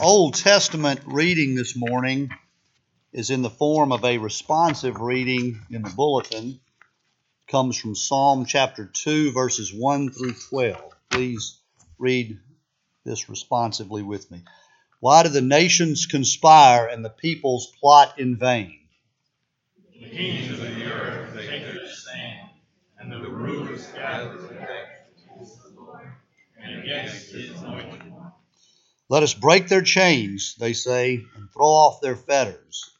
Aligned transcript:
Old 0.00 0.34
Testament 0.34 1.02
reading 1.06 1.54
this 1.54 1.76
morning 1.76 2.30
is 3.12 3.30
in 3.30 3.42
the 3.42 3.50
form 3.50 3.92
of 3.92 4.04
a 4.04 4.18
responsive 4.18 5.00
reading 5.00 5.60
in 5.70 5.82
the 5.82 5.90
bulletin. 5.90 6.48
It 6.48 7.50
comes 7.50 7.76
from 7.76 7.94
Psalm 7.94 8.44
chapter 8.44 8.86
2, 8.86 9.30
verses 9.30 9.72
1 9.72 10.10
through 10.10 10.34
12. 10.50 10.92
Please 11.10 11.60
read 11.96 12.40
this 13.04 13.28
responsively 13.28 14.02
with 14.02 14.28
me. 14.32 14.42
Why 14.98 15.22
do 15.22 15.28
the 15.28 15.40
nations 15.40 16.06
conspire 16.06 16.86
and 16.86 17.04
the 17.04 17.10
peoples 17.10 17.72
plot 17.80 18.18
in 18.18 18.36
vain? 18.36 18.80
The 20.00 20.10
kings 20.10 20.50
of 20.50 20.58
the 20.58 20.92
earth 20.92 21.36
take 21.36 21.72
their 21.72 21.86
stand, 21.86 22.48
and 22.98 23.12
the 23.12 23.30
rulers 23.30 23.86
gather 23.94 24.36
together 24.48 24.88
against 26.82 27.30
his 27.30 27.62
anointed. 27.62 28.03
Let 29.10 29.22
us 29.22 29.34
break 29.34 29.68
their 29.68 29.82
chains, 29.82 30.54
they 30.58 30.72
say, 30.72 31.24
and 31.36 31.50
throw 31.52 31.66
off 31.66 32.00
their 32.00 32.16
fetters. 32.16 32.90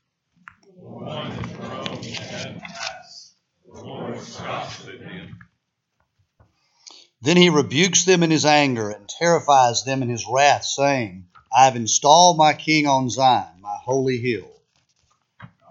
Then 7.22 7.38
he 7.38 7.48
rebukes 7.48 8.04
them 8.04 8.22
in 8.22 8.30
his 8.30 8.45
anger 8.45 8.90
and 8.90 9.09
terrifies 9.09 9.84
them 9.84 10.02
in 10.02 10.10
his 10.10 10.26
wrath, 10.30 10.64
saying, 10.64 11.26
I 11.56 11.64
have 11.64 11.76
installed 11.76 12.36
my 12.36 12.52
king 12.52 12.86
on 12.86 13.09
Zion, 13.09 13.60
my 13.60 13.78
holy 13.82 14.18
hill. 14.18 14.50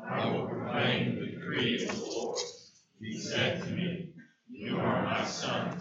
I 0.03 0.29
will 0.31 0.47
proclaim 0.47 1.19
the 1.19 1.27
decree 1.27 1.83
of 1.83 1.95
the 1.95 2.05
Lord. 2.05 2.39
He 2.99 3.19
said 3.19 3.61
to 3.61 3.69
me, 3.69 4.13
You 4.49 4.77
are 4.77 5.03
my 5.03 5.25
son. 5.25 5.77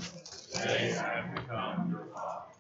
Today 0.53 0.95
I 0.99 1.23
have 1.23 1.35
become 1.37 1.91
your 1.91 2.07
father. 2.13 2.53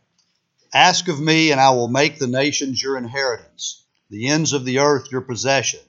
Ask 0.74 1.08
of 1.08 1.20
me, 1.20 1.50
and 1.50 1.60
I 1.60 1.70
will 1.70 1.88
make 1.88 2.18
the 2.18 2.26
nations 2.26 2.82
your 2.82 2.96
inheritance, 2.96 3.84
the 4.08 4.28
ends 4.28 4.54
of 4.54 4.64
the 4.64 4.78
earth 4.78 5.12
your 5.12 5.20
possession. 5.20 5.80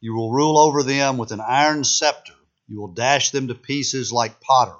You 0.00 0.14
will 0.14 0.32
rule 0.32 0.58
over 0.58 0.82
them 0.82 1.18
with 1.18 1.32
an 1.32 1.40
iron 1.40 1.84
scepter. 1.84 2.32
You 2.66 2.80
will 2.80 2.94
dash 2.94 3.30
them 3.30 3.48
to 3.48 3.54
pieces 3.54 4.10
like 4.10 4.40
pottery. 4.40 4.76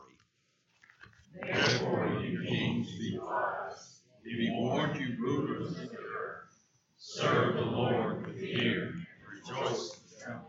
Therefore, 1.43 2.23
you 2.25 2.43
kings, 2.49 2.89
be 2.99 3.19
wise. 3.19 4.01
Be 4.25 4.51
warned, 4.59 4.99
you 4.99 5.17
rulers 5.21 5.67
of 5.73 5.77
the 5.77 5.99
earth. 5.99 6.49
Serve 6.97 7.55
the 7.55 7.61
Lord 7.61 8.27
with 8.27 8.41
fear 8.41 8.85
and 8.89 9.07
rejoice 9.31 9.91
with 9.91 10.23
trembling. 10.23 10.47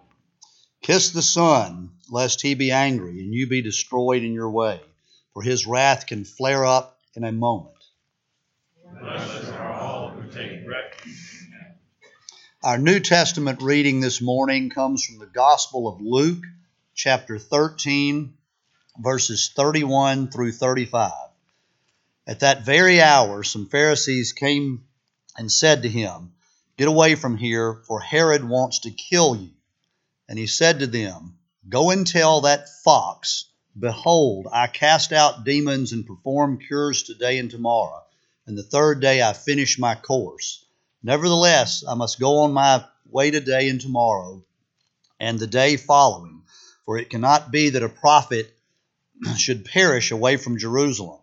Kiss 0.82 1.12
the 1.12 1.22
Son, 1.22 1.92
lest 2.10 2.42
he 2.42 2.54
be 2.54 2.72
angry 2.72 3.20
and 3.20 3.34
you 3.34 3.48
be 3.48 3.62
destroyed 3.62 4.24
in 4.24 4.34
your 4.34 4.50
way, 4.50 4.80
for 5.34 5.42
his 5.42 5.68
wrath 5.68 6.08
can 6.08 6.24
flare 6.24 6.66
up 6.66 7.00
in 7.16 7.26
a 7.26 7.32
moment. 7.34 7.72
Blessed 9.00 9.52
are 9.54 9.74
all 9.74 10.10
who 10.10 10.32
take 10.32 10.68
refuge 10.68 11.48
in 11.48 11.52
him. 11.52 11.76
Our 12.64 12.78
New 12.78 13.02
Testament 13.02 13.62
reading 13.62 14.00
this 14.00 14.22
morning 14.22 14.70
comes 14.70 15.04
from 15.04 15.20
the 15.20 15.26
Gospel 15.26 15.86
of 15.86 16.00
Luke, 16.00 16.46
chapter 16.96 17.38
13, 17.38 18.36
verses 18.98 19.52
31 19.54 20.32
through 20.32 20.54
35. 20.54 21.12
At 22.26 22.40
that 22.40 22.64
very 22.64 23.02
hour, 23.02 23.44
some 23.44 23.68
Pharisees 23.68 24.32
came 24.32 24.86
and 25.38 25.52
said 25.52 25.82
to 25.82 25.90
him, 25.90 26.36
Get 26.78 26.88
away 26.88 27.16
from 27.16 27.36
here, 27.36 27.82
for 27.86 28.00
Herod 28.00 28.48
wants 28.48 28.80
to 28.80 28.92
kill 28.92 29.36
you. 29.36 29.52
And 30.30 30.40
he 30.40 30.48
said 30.48 30.80
to 30.80 30.88
them, 30.88 31.38
Go 31.68 31.90
and 31.90 32.08
tell 32.08 32.40
that 32.42 32.70
fox, 32.86 33.44
Behold, 33.78 34.48
I 34.50 34.68
cast 34.68 35.12
out 35.12 35.44
demons 35.44 35.92
and 35.92 36.08
perform 36.08 36.60
cures 36.60 37.04
today 37.04 37.40
and 37.40 37.52
tomorrow, 37.52 38.04
and 38.48 38.58
the 38.58 38.64
third 38.64 39.02
day 39.02 39.22
I 39.22 39.34
finish 39.34 39.78
my 39.78 39.96
course. 39.96 40.63
Nevertheless, 41.04 41.84
I 41.86 41.96
must 41.96 42.18
go 42.18 42.40
on 42.40 42.54
my 42.54 42.86
way 43.10 43.30
today 43.30 43.68
and 43.68 43.82
tomorrow, 43.82 44.46
and 45.20 45.38
the 45.38 45.48
day 45.48 45.76
following, 45.76 46.44
for 46.86 46.98
it 46.98 47.10
cannot 47.10 47.52
be 47.52 47.72
that 47.72 47.84
a 47.84 47.90
prophet 47.90 48.56
should 49.38 49.66
perish 49.66 50.12
away 50.12 50.38
from 50.38 50.58
Jerusalem. 50.58 51.20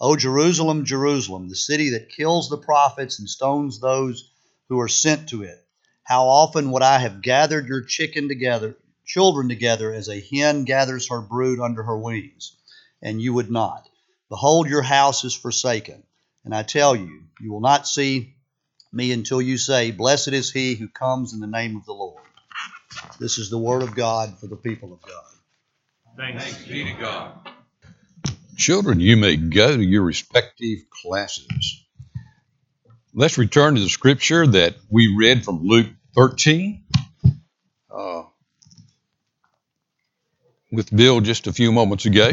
O 0.00 0.16
Jerusalem, 0.16 0.86
Jerusalem, 0.86 1.48
the 1.48 1.56
city 1.56 1.90
that 1.90 2.08
kills 2.08 2.48
the 2.48 2.56
prophets 2.56 3.18
and 3.18 3.28
stones 3.28 3.80
those 3.80 4.30
who 4.70 4.80
are 4.80 4.88
sent 4.88 5.28
to 5.28 5.42
it. 5.42 5.62
How 6.04 6.28
often 6.28 6.70
would 6.70 6.82
I 6.82 6.98
have 6.98 7.20
gathered 7.20 7.68
your 7.68 7.82
chicken 7.82 8.28
together, 8.28 8.78
children 9.04 9.50
together, 9.50 9.92
as 9.92 10.08
a 10.08 10.20
hen 10.20 10.64
gathers 10.64 11.08
her 11.08 11.20
brood 11.20 11.60
under 11.60 11.82
her 11.82 11.98
wings, 11.98 12.56
and 13.02 13.20
you 13.20 13.34
would 13.34 13.50
not. 13.50 13.90
Behold, 14.30 14.68
your 14.68 14.82
house 14.82 15.24
is 15.24 15.34
forsaken. 15.34 16.02
And 16.44 16.54
I 16.54 16.62
tell 16.62 16.96
you, 16.96 17.24
you 17.40 17.52
will 17.52 17.60
not 17.60 17.86
see 17.86 18.36
me 18.92 19.12
until 19.12 19.40
you 19.42 19.58
say, 19.58 19.90
Blessed 19.90 20.28
is 20.28 20.50
he 20.50 20.74
who 20.74 20.88
comes 20.88 21.32
in 21.32 21.40
the 21.40 21.46
name 21.46 21.76
of 21.76 21.84
the 21.84 21.92
Lord. 21.92 22.22
This 23.18 23.38
is 23.38 23.50
the 23.50 23.58
word 23.58 23.82
of 23.82 23.94
God 23.94 24.38
for 24.38 24.46
the 24.46 24.56
people 24.56 24.92
of 24.92 25.02
God. 25.02 25.24
Thanks 26.16 26.64
be 26.64 26.84
to 26.84 26.92
God. 26.94 27.32
Children, 28.56 28.98
you 29.00 29.16
may 29.16 29.36
go 29.36 29.76
to 29.76 29.82
your 29.82 30.02
respective 30.02 30.78
classes. 30.90 31.84
Let's 33.14 33.38
return 33.38 33.76
to 33.76 33.80
the 33.80 33.88
scripture 33.88 34.46
that 34.46 34.76
we 34.90 35.14
read 35.16 35.44
from 35.44 35.62
Luke 35.62 35.88
13 36.14 36.84
uh, 37.90 38.22
with 40.72 40.94
Bill 40.94 41.20
just 41.20 41.46
a 41.46 41.52
few 41.52 41.72
moments 41.72 42.06
ago. 42.06 42.32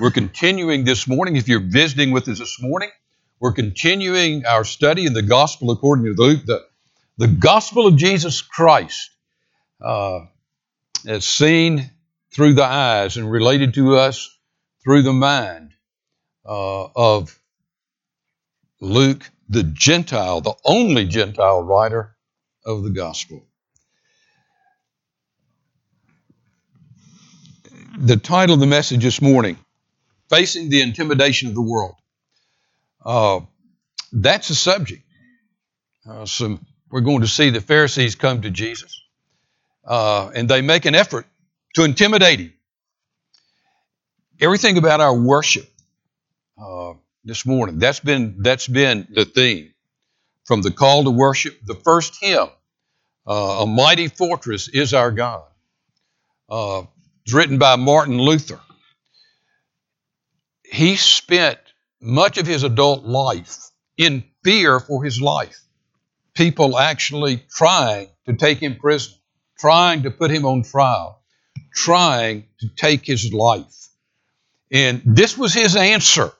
We're 0.00 0.10
continuing 0.10 0.84
this 0.84 1.06
morning. 1.06 1.36
If 1.36 1.48
you're 1.48 1.60
visiting 1.60 2.10
with 2.10 2.28
us 2.28 2.40
this 2.40 2.60
morning, 2.60 2.90
we're 3.44 3.52
continuing 3.52 4.46
our 4.46 4.64
study 4.64 5.04
in 5.04 5.12
the 5.12 5.20
gospel 5.20 5.70
according 5.70 6.06
to 6.06 6.12
Luke, 6.12 6.46
the, 6.46 6.64
the 7.18 7.28
gospel 7.28 7.86
of 7.86 7.94
Jesus 7.94 8.40
Christ, 8.40 9.10
uh, 9.82 10.20
as 11.06 11.26
seen 11.26 11.90
through 12.32 12.54
the 12.54 12.64
eyes 12.64 13.18
and 13.18 13.30
related 13.30 13.74
to 13.74 13.96
us 13.96 14.34
through 14.82 15.02
the 15.02 15.12
mind 15.12 15.72
uh, 16.46 16.86
of 16.96 17.38
Luke, 18.80 19.30
the 19.50 19.62
Gentile, 19.62 20.40
the 20.40 20.54
only 20.64 21.04
Gentile 21.04 21.62
writer 21.62 22.16
of 22.64 22.82
the 22.82 22.88
gospel. 22.88 23.46
The 27.98 28.16
title 28.16 28.54
of 28.54 28.60
the 28.60 28.66
message 28.66 29.02
this 29.02 29.20
morning 29.20 29.58
Facing 30.30 30.70
the 30.70 30.80
Intimidation 30.80 31.50
of 31.50 31.54
the 31.54 31.60
World. 31.60 31.96
Uh, 33.04 33.40
that's 34.12 34.48
the 34.48 34.54
subject. 34.54 35.02
Uh, 36.08 36.26
so 36.26 36.58
we're 36.90 37.00
going 37.00 37.22
to 37.22 37.26
see 37.28 37.50
the 37.50 37.60
Pharisees 37.60 38.14
come 38.14 38.42
to 38.42 38.50
Jesus, 38.50 39.02
uh, 39.84 40.30
and 40.34 40.48
they 40.48 40.62
make 40.62 40.84
an 40.86 40.94
effort 40.94 41.26
to 41.74 41.84
intimidate 41.84 42.40
him. 42.40 42.52
Everything 44.40 44.78
about 44.78 45.00
our 45.00 45.16
worship 45.16 45.68
uh, 46.58 46.94
this 47.24 47.46
morning 47.46 47.78
that's 47.78 48.00
been 48.00 48.42
that's 48.42 48.68
been 48.68 49.06
the 49.10 49.24
theme 49.24 49.72
from 50.44 50.62
the 50.62 50.70
call 50.70 51.04
to 51.04 51.10
worship. 51.10 51.58
The 51.64 51.74
first 51.74 52.18
hymn, 52.20 52.48
uh, 53.26 53.62
"A 53.62 53.66
Mighty 53.66 54.08
Fortress 54.08 54.68
Is 54.68 54.92
Our 54.94 55.10
God," 55.10 55.44
uh, 56.50 56.82
it's 57.24 57.34
written 57.34 57.58
by 57.58 57.76
Martin 57.76 58.18
Luther. 58.18 58.60
He 60.64 60.96
spent 60.96 61.58
much 62.04 62.38
of 62.38 62.46
his 62.46 62.62
adult 62.62 63.04
life 63.04 63.56
in 63.96 64.24
fear 64.44 64.78
for 64.78 65.02
his 65.02 65.20
life. 65.20 65.58
People 66.34 66.78
actually 66.78 67.42
trying 67.50 68.08
to 68.26 68.34
take 68.34 68.58
him 68.58 68.76
prisoner, 68.76 69.16
trying 69.58 70.02
to 70.02 70.10
put 70.10 70.30
him 70.30 70.44
on 70.44 70.62
trial, 70.62 71.22
trying 71.74 72.44
to 72.60 72.68
take 72.68 73.06
his 73.06 73.32
life. 73.32 73.88
And 74.70 75.02
this 75.04 75.38
was 75.38 75.54
his 75.54 75.76
answer. 75.76 76.32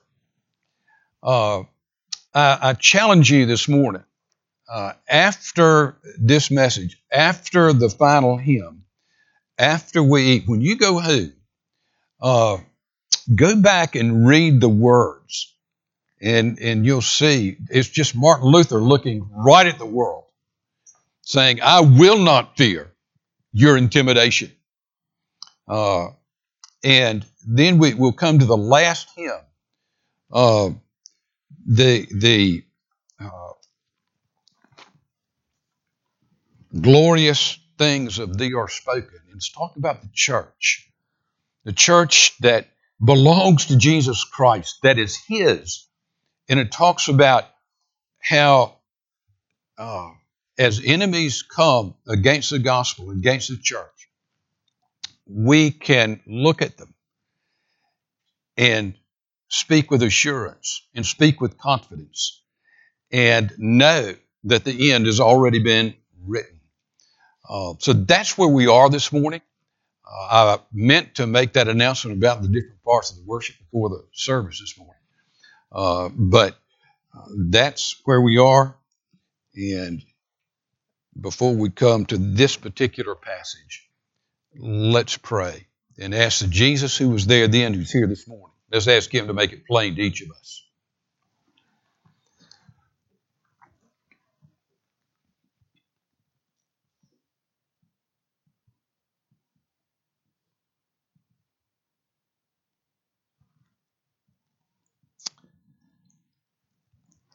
Uh, 1.23 1.61
I, 2.33 2.57
I, 2.61 2.73
challenge 2.73 3.31
you 3.31 3.45
this 3.45 3.67
morning, 3.67 4.03
uh, 4.69 4.93
after 5.09 5.97
this 6.19 6.51
message, 6.51 7.01
after 7.11 7.73
the 7.73 7.89
final 7.89 8.37
hymn, 8.37 8.83
after 9.57 10.03
we 10.03 10.23
eat, 10.23 10.43
when 10.45 10.61
you 10.61 10.77
go 10.77 10.99
home, 10.99 11.33
uh, 12.21 12.57
go 13.33 13.55
back 13.59 13.95
and 13.95 14.27
read 14.27 14.61
the 14.61 14.69
words. 14.69 15.54
And, 16.21 16.59
and 16.59 16.85
you'll 16.85 17.01
see 17.01 17.57
it's 17.69 17.89
just 17.89 18.15
Martin 18.15 18.47
Luther 18.47 18.79
looking 18.79 19.29
right 19.31 19.67
at 19.67 19.77
the 19.77 19.85
world, 19.85 20.23
saying, 21.21 21.59
I 21.61 21.81
will 21.81 22.19
not 22.19 22.57
fear 22.57 22.91
your 23.51 23.77
intimidation. 23.77 24.51
Uh, 25.67 26.09
and 26.83 27.25
then 27.47 27.79
we 27.79 27.93
will 27.93 28.13
come 28.13 28.39
to 28.39 28.45
the 28.45 28.57
last 28.57 29.09
hymn. 29.15 29.31
Uh, 30.31 30.69
the 31.65 32.07
the 32.11 32.63
uh, 33.19 33.53
glorious 36.79 37.57
things 37.77 38.19
of 38.19 38.37
thee 38.37 38.53
are 38.53 38.69
spoken. 38.69 39.19
It's 39.35 39.51
talking 39.51 39.81
about 39.81 40.01
the 40.01 40.09
church, 40.13 40.89
the 41.63 41.73
church 41.73 42.37
that 42.39 42.67
belongs 43.03 43.65
to 43.67 43.77
Jesus 43.77 44.23
Christ, 44.23 44.79
that 44.83 44.97
is 44.97 45.17
His, 45.27 45.84
and 46.47 46.59
it 46.59 46.71
talks 46.71 47.07
about 47.07 47.45
how 48.21 48.77
uh, 49.77 50.09
as 50.57 50.81
enemies 50.83 51.43
come 51.43 51.95
against 52.07 52.49
the 52.49 52.59
gospel, 52.59 53.11
against 53.11 53.49
the 53.49 53.57
church, 53.57 54.09
we 55.27 55.71
can 55.71 56.21
look 56.27 56.61
at 56.61 56.77
them 56.77 56.93
and 58.57 58.95
speak 59.49 59.91
with 59.91 60.03
assurance 60.03 60.85
and 60.93 61.05
speak 61.05 61.41
with 61.41 61.57
confidence 61.57 62.41
and 63.11 63.51
know 63.57 64.15
that 64.45 64.63
the 64.63 64.91
end 64.91 65.05
has 65.05 65.19
already 65.19 65.59
been 65.59 65.93
written. 66.25 66.59
Uh, 67.47 67.73
so 67.79 67.93
that's 67.93 68.37
where 68.37 68.49
we 68.49 68.67
are 68.67 68.89
this 68.89 69.11
morning. 69.11 69.41
Uh, 70.05 70.57
I 70.57 70.63
meant 70.71 71.15
to 71.15 71.27
make 71.27 71.53
that 71.53 71.67
announcement 71.67 72.17
about 72.17 72.41
the 72.41 72.47
different 72.47 72.83
parts 72.83 73.11
of 73.11 73.17
the 73.17 73.23
worship 73.23 73.57
before 73.59 73.89
the 73.89 74.03
service 74.13 74.59
this 74.59 74.77
morning. 74.77 74.95
Uh, 75.75 76.09
but 76.15 76.57
uh, 77.13 77.25
that's 77.49 78.01
where 78.05 78.21
we 78.21 78.37
are. 78.37 78.75
And 79.55 80.01
before 81.19 81.55
we 81.55 81.69
come 81.69 82.05
to 82.07 82.17
this 82.17 82.57
particular 82.57 83.15
passage, 83.15 83.89
let's 84.57 85.17
pray 85.17 85.67
and 85.99 86.15
ask 86.15 86.47
Jesus 86.49 86.97
who 86.97 87.09
was 87.09 87.27
there 87.27 87.47
then, 87.47 87.73
who's 87.73 87.91
here 87.91 88.07
this 88.07 88.27
morning. 88.27 88.55
Let's 88.71 88.87
ask 88.87 89.13
him 89.13 89.27
to 89.27 89.33
make 89.33 89.53
it 89.53 89.67
plain 89.67 89.95
to 89.95 90.01
each 90.01 90.21
of 90.21 90.31
us. 90.31 90.64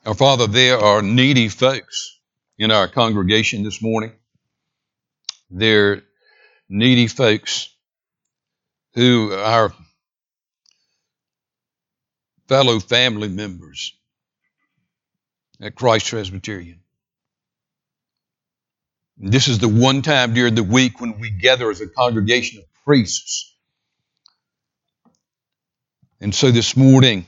Our 0.06 0.14
Father, 0.14 0.47
there 0.47 0.79
are 0.79 1.02
needy 1.02 1.49
folks 1.50 2.19
in 2.58 2.70
our 2.70 2.88
congregation 2.88 3.64
this 3.64 3.82
morning. 3.82 4.12
They're 5.50 6.02
needy 6.70 7.06
folks 7.06 7.69
who 8.94 9.35
are 9.35 9.75
fellow 12.49 12.81
family 12.81 13.29
members 13.29 13.94
at 15.61 15.75
Christ 15.75 16.08
Presbyterian. 16.08 16.81
This 19.19 19.49
is 19.49 19.58
the 19.58 19.69
one 19.69 20.00
time 20.00 20.32
during 20.32 20.55
the 20.55 20.62
week 20.64 20.99
when 21.02 21.20
we 21.20 21.29
gather 21.29 21.70
as 21.70 21.82
a 21.82 21.87
congregation 21.87 22.61
of 22.61 22.64
priests. 22.87 23.55
And 26.23 26.35
so 26.35 26.50
this 26.50 26.75
morning, 26.75 27.26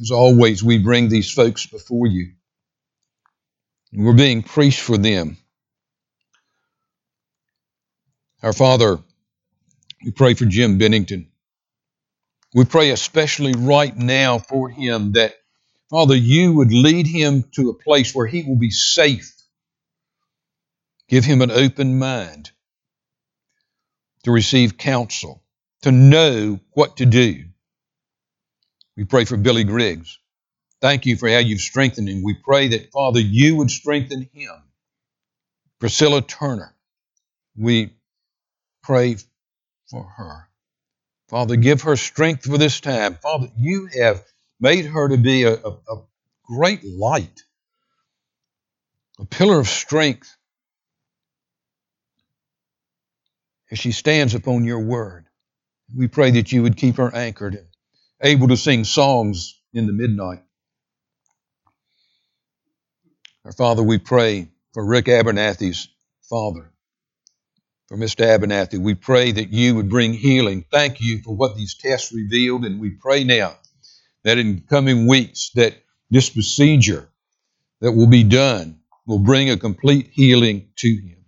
as 0.00 0.10
always, 0.10 0.62
we 0.62 0.78
bring 0.78 1.08
these 1.08 1.32
folks 1.32 1.66
before 1.66 2.06
you. 2.06 2.32
We're 3.92 4.14
being 4.14 4.42
priests 4.42 4.80
for 4.80 4.98
them. 4.98 5.38
Our 8.42 8.52
Father, 8.52 8.98
we 10.04 10.10
pray 10.10 10.34
for 10.34 10.44
Jim 10.44 10.78
Bennington. 10.78 11.28
We 12.54 12.64
pray 12.64 12.90
especially 12.90 13.54
right 13.54 13.96
now 13.96 14.38
for 14.38 14.68
him 14.68 15.12
that, 15.12 15.34
Father, 15.90 16.14
you 16.14 16.54
would 16.54 16.72
lead 16.72 17.06
him 17.06 17.44
to 17.52 17.70
a 17.70 17.74
place 17.74 18.14
where 18.14 18.26
he 18.26 18.42
will 18.42 18.58
be 18.58 18.70
safe. 18.70 19.32
Give 21.08 21.24
him 21.24 21.42
an 21.42 21.50
open 21.50 21.98
mind 21.98 22.50
to 24.24 24.32
receive 24.32 24.76
counsel, 24.76 25.42
to 25.82 25.92
know 25.92 26.60
what 26.72 26.98
to 26.98 27.06
do. 27.06 27.44
We 28.96 29.04
pray 29.04 29.24
for 29.24 29.36
Billy 29.36 29.64
Griggs. 29.64 30.18
Thank 30.80 31.06
you 31.06 31.16
for 31.16 31.28
how 31.28 31.38
you've 31.38 31.60
strengthened 31.60 32.08
him. 32.08 32.22
We 32.22 32.34
pray 32.34 32.68
that, 32.68 32.92
Father, 32.92 33.20
you 33.20 33.56
would 33.56 33.70
strengthen 33.70 34.28
him. 34.32 34.52
Priscilla 35.78 36.22
Turner, 36.22 36.74
we 37.56 37.92
pray 38.82 39.16
for 39.90 40.04
her. 40.04 40.48
Father, 41.28 41.56
give 41.56 41.82
her 41.82 41.96
strength 41.96 42.44
for 42.44 42.56
this 42.56 42.80
time. 42.80 43.16
Father, 43.16 43.48
you 43.58 43.88
have 43.98 44.24
made 44.60 44.86
her 44.86 45.08
to 45.08 45.16
be 45.16 45.42
a, 45.42 45.54
a, 45.54 45.70
a 45.70 46.04
great 46.44 46.84
light, 46.84 47.42
a 49.18 49.24
pillar 49.24 49.58
of 49.58 49.68
strength 49.68 50.34
as 53.70 53.78
she 53.78 53.92
stands 53.92 54.34
upon 54.34 54.64
your 54.64 54.80
word. 54.80 55.26
We 55.94 56.08
pray 56.08 56.30
that 56.32 56.52
you 56.52 56.62
would 56.62 56.76
keep 56.76 56.96
her 56.96 57.14
anchored 57.14 57.66
able 58.22 58.48
to 58.48 58.56
sing 58.56 58.84
songs 58.84 59.60
in 59.72 59.86
the 59.86 59.92
midnight. 59.92 60.42
Our 63.44 63.52
Father, 63.52 63.82
we 63.82 63.98
pray 63.98 64.48
for 64.72 64.84
Rick 64.84 65.06
Abernathy's 65.06 65.88
father, 66.28 66.72
for 67.86 67.96
Mr. 67.96 68.26
Abernathy. 68.26 68.78
We 68.78 68.94
pray 68.94 69.32
that 69.32 69.50
you 69.52 69.76
would 69.76 69.88
bring 69.88 70.12
healing. 70.12 70.64
Thank 70.70 71.00
you 71.00 71.22
for 71.22 71.34
what 71.34 71.56
these 71.56 71.74
tests 71.74 72.12
revealed, 72.12 72.64
and 72.64 72.80
we 72.80 72.90
pray 72.90 73.24
now 73.24 73.54
that 74.24 74.38
in 74.38 74.62
coming 74.68 75.06
weeks 75.06 75.50
that 75.54 75.74
this 76.10 76.30
procedure 76.30 77.08
that 77.80 77.92
will 77.92 78.08
be 78.08 78.24
done 78.24 78.80
will 79.06 79.20
bring 79.20 79.50
a 79.50 79.56
complete 79.56 80.10
healing 80.12 80.68
to 80.76 80.88
him. 80.88 81.24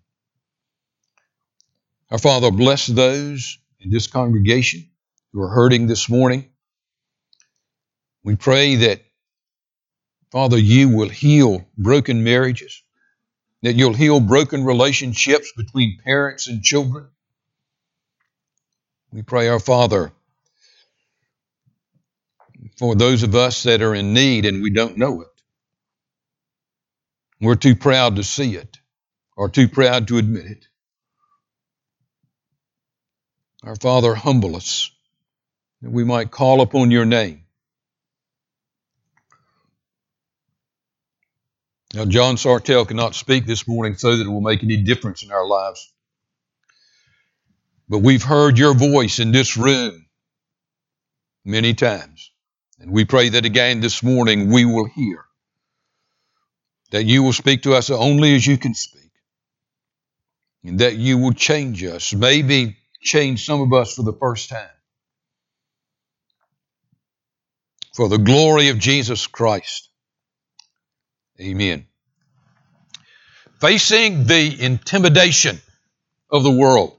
Our 2.11 2.19
Father, 2.19 2.51
bless 2.51 2.87
those 2.87 3.59
in 3.79 3.91
this 3.91 4.07
congregation 4.07 4.91
who 5.33 5.43
are 5.43 5.49
hurting 5.49 5.87
this 5.87 6.09
morning. 6.09 6.51
We 8.29 8.37
pray 8.37 8.75
that, 8.75 9.01
Father, 10.31 10.59
you 10.59 10.91
will 10.91 11.09
heal 11.09 11.67
broken 11.79 12.25
marriages, 12.25 12.83
that 13.63 13.75
you'll 13.75 13.95
heal 13.95 14.21
broken 14.21 14.67
relationships 14.67 15.51
between 15.57 15.99
parents 16.05 16.47
and 16.47 16.63
children. 16.63 17.09
We 19.11 19.23
pray, 19.23 19.49
our 19.49 19.59
Father, 19.59 20.13
for 22.77 22.95
those 22.95 23.23
of 23.23 23.35
us 23.35 23.63
that 23.63 23.81
are 23.81 23.95
in 23.95 24.13
need 24.13 24.45
and 24.45 24.63
we 24.63 24.69
don't 24.69 24.99
know 24.99 25.23
it. 25.23 25.43
We're 27.41 27.55
too 27.55 27.77
proud 27.77 28.17
to 28.17 28.25
see 28.25 28.57
it 28.57 28.77
or 29.39 29.49
too 29.49 29.69
proud 29.69 30.09
to 30.09 30.19
admit 30.19 30.45
it. 30.45 30.69
Our 33.63 33.77
Father, 33.77 34.15
humble 34.15 34.55
us 34.55 34.91
that 35.81 35.91
we 35.91 36.05
might 36.05 36.31
call 36.31 36.61
upon 36.61 36.91
your 36.91 37.07
name 37.07 37.45
Now, 41.95 42.05
John 42.05 42.37
Sartell 42.37 42.87
cannot 42.87 43.15
speak 43.15 43.47
this 43.47 43.67
morning 43.67 43.97
so 43.97 44.17
that 44.17 44.27
it 44.27 44.29
will 44.29 44.43
make 44.43 44.63
any 44.63 44.77
difference 44.77 45.23
in 45.23 45.33
our 45.33 45.47
lives. 45.47 45.91
But 47.89 48.01
we've 48.01 48.23
heard 48.23 48.59
your 48.59 48.75
voice 48.75 49.19
in 49.19 49.33
this 49.33 49.57
room 49.57 50.07
many 51.47 51.73
times. 51.73 52.31
And 52.79 52.93
we 52.93 53.07
pray 53.07 53.31
that 53.31 53.47
again 53.47 53.81
this 53.81 54.03
morning 54.03 54.53
we 54.53 54.67
will 54.67 54.85
hear. 54.85 55.25
That 56.91 57.05
you 57.05 57.23
will 57.23 57.33
speak 57.33 57.63
to 57.63 57.75
us 57.75 57.89
only 57.89 58.35
as 58.35 58.47
you 58.47 58.59
can 58.59 58.75
speak. 58.75 59.11
And 60.65 60.81
that 60.81 60.97
you 60.97 61.17
will 61.17 61.33
change 61.33 61.83
us, 61.85 62.13
maybe 62.13 62.77
change 63.01 63.47
some 63.47 63.63
of 63.63 63.73
us 63.73 63.95
for 63.95 64.03
the 64.03 64.13
first 64.13 64.51
time. 64.51 64.69
For 67.95 68.09
the 68.11 68.19
glory 68.19 68.69
of 68.69 68.79
Jesus 68.79 69.27
Christ 69.27 69.88
Amen. 71.41 71.87
Facing 73.61 74.25
the 74.25 74.65
intimidation 74.65 75.61
of 76.31 76.43
the 76.43 76.51
world. 76.51 76.97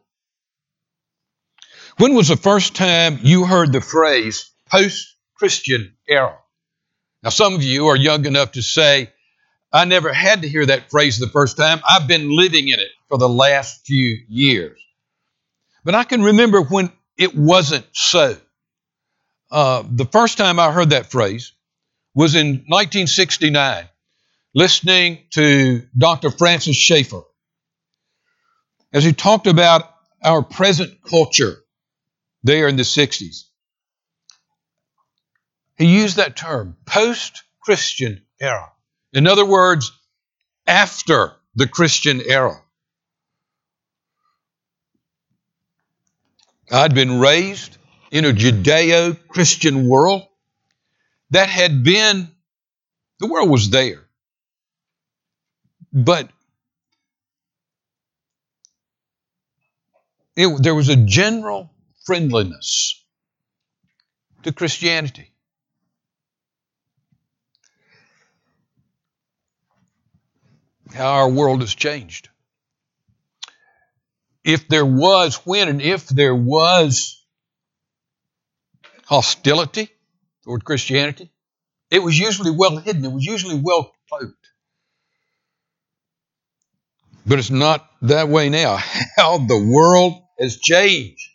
When 1.98 2.16
was 2.16 2.30
the 2.30 2.38
first 2.38 2.76
time 2.76 3.20
you 3.22 3.46
heard 3.46 3.74
the 3.74 3.82
phrase 3.82 4.50
post 4.72 5.16
Christian 5.36 5.96
era? 6.08 6.38
Now, 7.22 7.30
some 7.30 7.54
of 7.54 7.64
you 7.64 7.88
are 7.88 7.96
young 7.96 8.26
enough 8.26 8.54
to 8.54 8.62
say, 8.62 9.12
I 9.72 9.86
never 9.86 10.14
had 10.14 10.42
to 10.42 10.50
hear 10.50 10.66
that 10.66 10.90
phrase 10.90 11.20
the 11.20 11.28
first 11.28 11.58
time. 11.58 11.82
I've 11.88 12.08
been 12.08 12.36
living 12.36 12.70
in 12.70 12.80
it 12.80 12.90
for 13.10 13.18
the 13.18 13.28
last 13.28 13.86
few 13.86 14.18
years. 14.30 14.80
But 15.84 15.96
I 15.96 16.06
can 16.06 16.24
remember 16.24 16.62
when 16.62 16.92
it 17.18 17.36
wasn't 17.36 17.86
so. 17.92 18.38
Uh, 19.52 19.84
the 19.90 20.06
first 20.06 20.38
time 20.38 20.60
I 20.60 20.72
heard 20.72 20.92
that 20.92 21.12
phrase 21.12 21.52
was 22.16 22.36
in 22.36 22.64
1969 22.68 23.90
listening 24.54 25.20
to 25.32 25.84
Dr. 25.98 26.32
Francis 26.32 26.76
Schaeffer 26.76 27.22
as 28.92 29.04
he 29.04 29.14
talked 29.14 29.48
about 29.48 29.84
our 30.24 30.42
present 30.42 31.02
culture 31.04 31.58
there 32.44 32.68
in 32.68 32.76
the 32.76 32.84
60s. 32.84 33.44
He 35.78 35.86
used 35.86 36.18
that 36.18 36.36
term, 36.36 36.76
post 36.86 37.44
Christian 37.62 38.24
era. 38.40 38.70
In 39.14 39.28
other 39.28 39.46
words, 39.46 39.92
after 40.68 41.34
the 41.56 41.68
Christian 41.68 42.22
era. 42.22 42.62
I'd 46.72 46.94
been 46.94 47.20
raised 47.20 47.78
in 48.12 48.26
a 48.26 48.32
Judeo 48.32 49.18
Christian 49.28 49.88
world 49.88 50.28
that 51.32 51.50
had 51.50 51.84
been, 51.84 52.30
the 53.20 53.28
world 53.28 53.50
was 53.50 53.70
there. 53.70 54.09
But 55.92 56.30
it, 60.36 60.64
there 60.64 60.76
was 60.76 60.90
a 60.90 60.96
general 60.96 61.70
friendliness 62.06 63.04
to 64.44 64.52
Christianity. 64.52 65.32
How 70.94 71.12
our 71.12 71.30
world 71.30 71.62
has 71.62 71.76
changed. 71.76 72.30
If 74.44 74.68
there 74.68 74.86
was, 74.86 75.36
when 75.46 75.68
and 75.68 75.82
if 75.82 76.08
there 76.08 76.34
was 76.34 77.24
hostility 79.06 79.90
toward 80.44 80.64
Christianity, 80.64 81.30
it 81.92 82.02
was 82.02 82.18
usually 82.18 82.52
well 82.52 82.78
hidden, 82.78 83.06
it 83.06 83.12
was 83.12 83.26
usually 83.26 83.60
well 83.62 83.94
cloaked. 84.08 84.39
But 87.30 87.38
it's 87.38 87.52
not 87.52 87.88
that 88.02 88.28
way 88.28 88.50
now. 88.50 88.78
How 89.16 89.38
the 89.38 89.64
world 89.72 90.24
has 90.40 90.58
changed. 90.58 91.30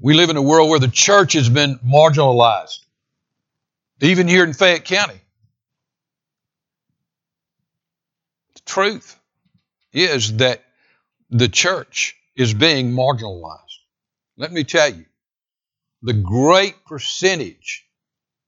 We 0.00 0.14
live 0.14 0.30
in 0.30 0.38
a 0.38 0.42
world 0.42 0.70
where 0.70 0.78
the 0.78 0.88
church 0.88 1.34
has 1.34 1.50
been 1.50 1.78
marginalized, 1.86 2.78
even 4.00 4.26
here 4.26 4.44
in 4.44 4.54
Fayette 4.54 4.86
County. 4.86 5.20
The 8.54 8.60
truth 8.64 9.20
is 9.92 10.38
that 10.38 10.64
the 11.28 11.48
church 11.48 12.16
is 12.34 12.54
being 12.54 12.92
marginalized. 12.92 13.58
Let 14.38 14.52
me 14.52 14.64
tell 14.64 14.88
you, 14.88 15.04
the 16.00 16.14
great 16.14 16.86
percentage, 16.86 17.84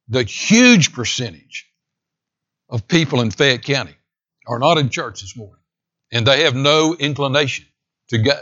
the 0.08 0.22
huge 0.22 0.94
percentage 0.94 1.68
of 2.70 2.88
people 2.88 3.20
in 3.20 3.30
Fayette 3.30 3.62
County 3.62 3.94
are 4.46 4.58
not 4.58 4.78
in 4.78 4.88
church 4.88 5.20
this 5.20 5.36
morning, 5.36 5.62
and 6.10 6.26
they 6.26 6.44
have 6.44 6.54
no 6.54 6.94
inclination 6.94 7.66
to 8.08 8.18
go. 8.18 8.40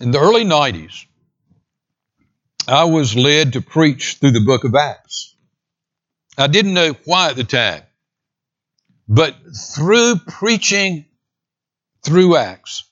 In 0.00 0.10
the 0.10 0.20
early 0.20 0.44
90s, 0.44 1.06
I 2.68 2.84
was 2.84 3.16
led 3.16 3.54
to 3.54 3.60
preach 3.60 4.16
through 4.16 4.32
the 4.32 4.40
book 4.40 4.64
of 4.64 4.74
Acts. 4.74 5.34
I 6.36 6.48
didn't 6.48 6.74
know 6.74 6.94
why 7.04 7.30
at 7.30 7.36
the 7.36 7.44
time, 7.44 7.82
but 9.08 9.34
through 9.74 10.16
preaching 10.26 11.06
through 12.02 12.36
Acts, 12.36 12.84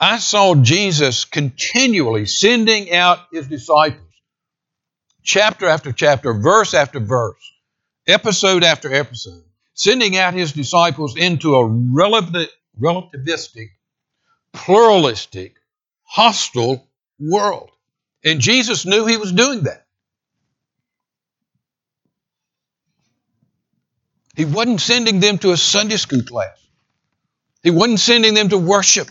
I 0.00 0.18
saw 0.18 0.56
Jesus 0.56 1.24
continually 1.24 2.26
sending 2.26 2.92
out 2.92 3.20
his 3.30 3.46
disciples, 3.46 4.11
chapter 5.22 5.66
after 5.66 5.92
chapter, 5.92 6.34
verse 6.34 6.74
after 6.74 7.00
verse, 7.00 7.52
episode 8.06 8.64
after 8.64 8.92
episode, 8.92 9.44
sending 9.74 10.16
out 10.16 10.34
his 10.34 10.52
disciples 10.52 11.16
into 11.16 11.54
a 11.56 11.68
relativistic, 12.80 13.68
pluralistic, 14.52 15.56
hostile 16.02 16.88
world. 17.18 17.70
And 18.24 18.40
Jesus 18.40 18.86
knew 18.86 19.06
he 19.06 19.16
was 19.16 19.32
doing 19.32 19.62
that. 19.62 19.86
He 24.34 24.44
wasn't 24.44 24.80
sending 24.80 25.20
them 25.20 25.38
to 25.38 25.52
a 25.52 25.56
Sunday 25.56 25.96
school 25.96 26.22
class. 26.22 26.58
He 27.62 27.70
wasn't 27.70 28.00
sending 28.00 28.34
them 28.34 28.48
to 28.48 28.58
worship. 28.58 29.08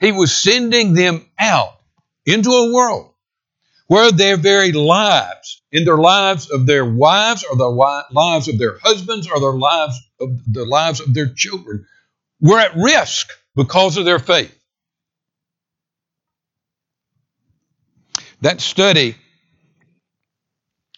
He 0.00 0.12
was 0.12 0.34
sending 0.34 0.94
them 0.94 1.26
out 1.38 1.78
into 2.24 2.50
a 2.50 2.72
world 2.72 3.09
where 3.90 4.12
their 4.12 4.36
very 4.36 4.70
lives, 4.70 5.62
in 5.72 5.84
their 5.84 5.96
lives 5.96 6.48
of 6.48 6.64
their 6.64 6.84
wives 6.84 7.42
or 7.42 7.56
the 7.56 7.66
lives 8.12 8.46
of 8.46 8.56
their 8.56 8.78
husbands 8.78 9.28
or 9.28 9.40
their 9.40 9.58
lives 9.58 9.98
of 10.20 10.28
the 10.46 10.64
lives 10.64 11.00
of 11.00 11.12
their 11.12 11.28
children, 11.34 11.84
were 12.40 12.60
at 12.60 12.76
risk 12.76 13.32
because 13.56 13.96
of 13.96 14.04
their 14.04 14.20
faith. 14.20 14.56
That 18.42 18.60
study 18.60 19.16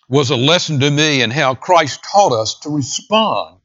was 0.07 0.29
a 0.29 0.37
lesson 0.37 0.81
to 0.81 0.91
me 0.91 1.23
in 1.23 1.31
how 1.31 1.55
Christ 1.55 2.05
taught 2.05 2.39
us 2.39 2.59
to 2.59 2.69
respond 2.69 3.57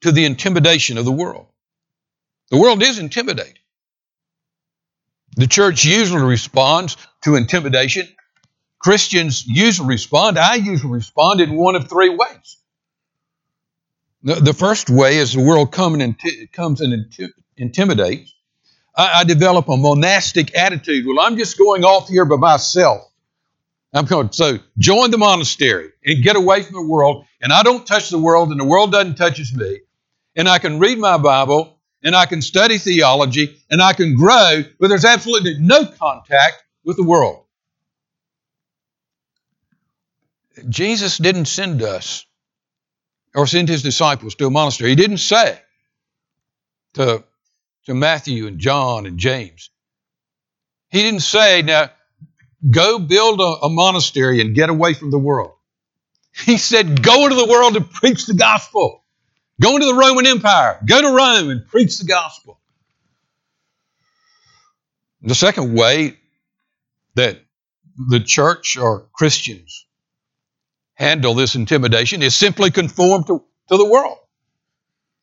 to 0.00 0.10
the 0.10 0.24
intimidation 0.24 0.96
of 0.96 1.04
the 1.04 1.12
world. 1.12 1.48
The 2.50 2.56
world 2.56 2.82
is 2.82 2.98
intimidated. 2.98 3.58
The 5.36 5.46
church 5.46 5.84
usually 5.84 6.22
responds 6.22 6.96
to 7.24 7.34
intimidation. 7.34 8.08
Christians 8.78 9.44
usually 9.46 9.88
respond. 9.88 10.38
I 10.38 10.54
usually 10.54 10.92
respond 10.92 11.40
in 11.40 11.56
one 11.56 11.76
of 11.76 11.88
three 11.88 12.10
ways. 12.10 12.56
The, 14.22 14.36
the 14.36 14.52
first 14.52 14.90
way 14.90 15.16
is 15.16 15.32
the 15.32 15.40
world 15.40 15.72
come 15.72 15.94
and 15.94 16.18
inti- 16.18 16.50
comes 16.52 16.80
and 16.80 16.92
inti- 16.92 17.32
intimidates. 17.56 18.34
I, 18.96 19.20
I 19.20 19.24
develop 19.24 19.68
a 19.68 19.76
monastic 19.76 20.56
attitude. 20.56 21.06
Well, 21.06 21.20
I'm 21.20 21.36
just 21.36 21.58
going 21.58 21.84
off 21.84 22.08
here 22.08 22.24
by 22.24 22.36
myself. 22.36 23.02
I'm 23.92 24.04
going, 24.04 24.32
so 24.32 24.58
join 24.76 25.10
the 25.10 25.18
monastery 25.18 25.90
and 26.04 26.22
get 26.22 26.36
away 26.36 26.62
from 26.62 26.74
the 26.74 26.86
world, 26.86 27.24
and 27.40 27.52
I 27.52 27.62
don't 27.62 27.86
touch 27.86 28.10
the 28.10 28.18
world, 28.18 28.50
and 28.50 28.60
the 28.60 28.64
world 28.64 28.92
doesn't 28.92 29.14
touches 29.14 29.54
me. 29.54 29.80
And 30.36 30.48
I 30.48 30.58
can 30.58 30.78
read 30.78 30.98
my 30.98 31.16
Bible, 31.16 31.80
and 32.02 32.14
I 32.14 32.26
can 32.26 32.42
study 32.42 32.78
theology, 32.78 33.56
and 33.70 33.80
I 33.80 33.94
can 33.94 34.14
grow, 34.14 34.62
but 34.78 34.88
there's 34.88 35.06
absolutely 35.06 35.56
no 35.58 35.86
contact 35.86 36.62
with 36.84 36.96
the 36.96 37.02
world. 37.02 37.44
Jesus 40.68 41.18
didn't 41.18 41.46
send 41.46 41.82
us 41.82 42.24
or 43.34 43.46
send 43.46 43.68
his 43.68 43.82
disciples 43.82 44.34
to 44.36 44.46
a 44.46 44.50
monastery. 44.50 44.90
He 44.90 44.96
didn't 44.96 45.18
say 45.18 45.60
to 46.94 47.24
to 47.86 47.94
Matthew 47.94 48.46
and 48.46 48.58
John 48.58 49.06
and 49.06 49.18
James. 49.18 49.70
He 50.90 51.02
didn't 51.02 51.20
say, 51.20 51.62
now 51.62 51.90
go 52.70 52.98
build 52.98 53.40
a, 53.40 53.66
a 53.66 53.70
monastery 53.70 54.42
and 54.42 54.54
get 54.54 54.68
away 54.68 54.92
from 54.92 55.10
the 55.10 55.18
world. 55.18 55.52
He 56.44 56.58
said, 56.58 57.02
go 57.02 57.24
into 57.24 57.36
the 57.36 57.46
world 57.46 57.76
and 57.76 57.90
preach 57.90 58.26
the 58.26 58.34
gospel. 58.34 59.04
Go 59.60 59.74
into 59.74 59.86
the 59.86 59.94
Roman 59.94 60.26
Empire. 60.26 60.78
Go 60.86 61.00
to 61.00 61.08
Rome 61.08 61.50
and 61.50 61.66
preach 61.66 61.98
the 61.98 62.04
gospel. 62.04 62.60
The 65.22 65.34
second 65.34 65.74
way 65.74 66.16
that 67.14 67.40
the 67.96 68.20
church 68.20 68.76
or 68.76 69.08
Christians 69.14 69.86
handle 70.98 71.34
this 71.34 71.54
intimidation 71.54 72.22
is 72.22 72.34
simply 72.34 72.70
conform 72.70 73.24
to, 73.24 73.44
to 73.68 73.76
the 73.76 73.84
world. 73.84 74.18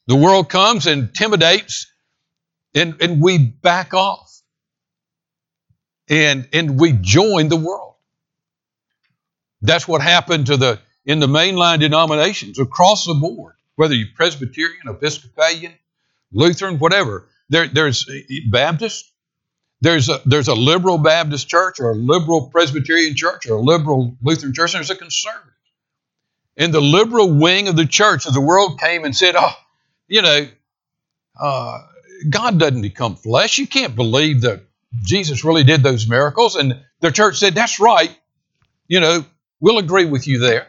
The 0.08 0.16
world 0.16 0.50
comes 0.50 0.88
and 0.88 1.04
intimidates 1.04 1.92
and, 2.74 3.02
and 3.02 3.22
we 3.22 3.38
back 3.38 3.94
off. 3.94 4.32
And, 6.08 6.48
and 6.54 6.80
we 6.80 6.94
join 6.94 7.50
the 7.50 7.56
world. 7.56 7.96
That's 9.62 9.88
what 9.88 10.02
happened 10.02 10.48
to 10.48 10.58
the 10.58 10.80
in 11.06 11.20
the 11.20 11.28
mainline 11.28 11.80
denominations 11.80 12.60
across 12.60 13.06
the 13.06 13.14
board, 13.14 13.56
whether 13.76 13.94
you're 13.94 14.08
Presbyterian, 14.16 14.88
Episcopalian, 14.88 15.74
Lutheran, 16.32 16.78
whatever. 16.78 17.28
There, 17.50 17.68
there's 17.68 18.10
Baptist, 18.50 19.12
there's 19.82 20.10
a, 20.10 20.22
there's 20.26 20.48
a 20.48 20.56
liberal 20.56 20.98
Baptist 20.98 21.48
church 21.48 21.80
or 21.80 21.92
a 21.92 21.96
liberal 21.96 22.50
Presbyterian 22.50 23.16
church 23.16 23.48
or 23.48 23.56
a 23.56 23.62
liberal 23.62 24.16
Lutheran 24.22 24.54
church, 24.54 24.74
and 24.74 24.80
there's 24.80 24.90
a 24.90 24.96
conservative. 24.96 25.55
In 26.58 26.72
the 26.72 26.82
liberal 26.82 27.34
wing 27.34 27.68
of 27.68 27.76
the 27.76 27.86
church, 27.86 28.26
of 28.26 28.34
the 28.34 28.42
world 28.42 28.80
came 28.80 29.04
and 29.04 29.16
said, 29.16 29.36
oh, 29.38 29.54
you 30.08 30.22
know, 30.22 30.48
uh, 31.40 31.80
God 32.30 32.60
doesn't 32.60 32.82
become 32.82 33.16
flesh. 33.16 33.58
You 33.58 33.68
can't 33.68 33.96
believe 33.96 34.42
that 34.42 34.64
Jesus 35.04 35.44
really 35.44 35.64
did 35.64 35.84
those 35.84 36.08
miracles. 36.08 36.56
And 36.56 36.82
the 37.02 37.12
church 37.12 37.38
said, 37.38 37.56
That's 37.56 37.80
right. 37.80 38.18
You 38.88 39.00
know, 39.00 39.26
we'll 39.60 39.80
agree 39.80 40.06
with 40.06 40.28
you 40.28 40.40
there. 40.40 40.68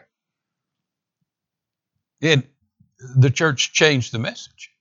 And 2.21 2.43
the 3.15 3.29
church 3.29 3.73
changed 3.73 4.11
the 4.11 4.19
message. 4.19 4.71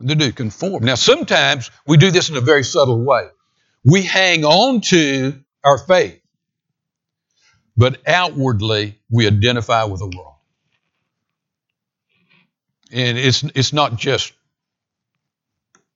They 0.00 0.14
do 0.14 0.32
conform. 0.32 0.84
Now, 0.84 0.94
sometimes 0.94 1.70
we 1.86 1.96
do 1.96 2.10
this 2.10 2.28
in 2.28 2.36
a 2.36 2.40
very 2.40 2.64
subtle 2.64 3.02
way. 3.02 3.28
We 3.84 4.02
hang 4.02 4.44
on 4.44 4.80
to 4.82 5.34
our 5.64 5.78
faith, 5.78 6.20
but 7.76 8.00
outwardly 8.06 8.98
we 9.10 9.26
identify 9.26 9.84
with 9.84 10.00
the 10.00 10.06
world. 10.16 10.34
And 12.90 13.18
it's, 13.18 13.42
it's 13.42 13.72
not 13.72 13.96
just 13.96 14.32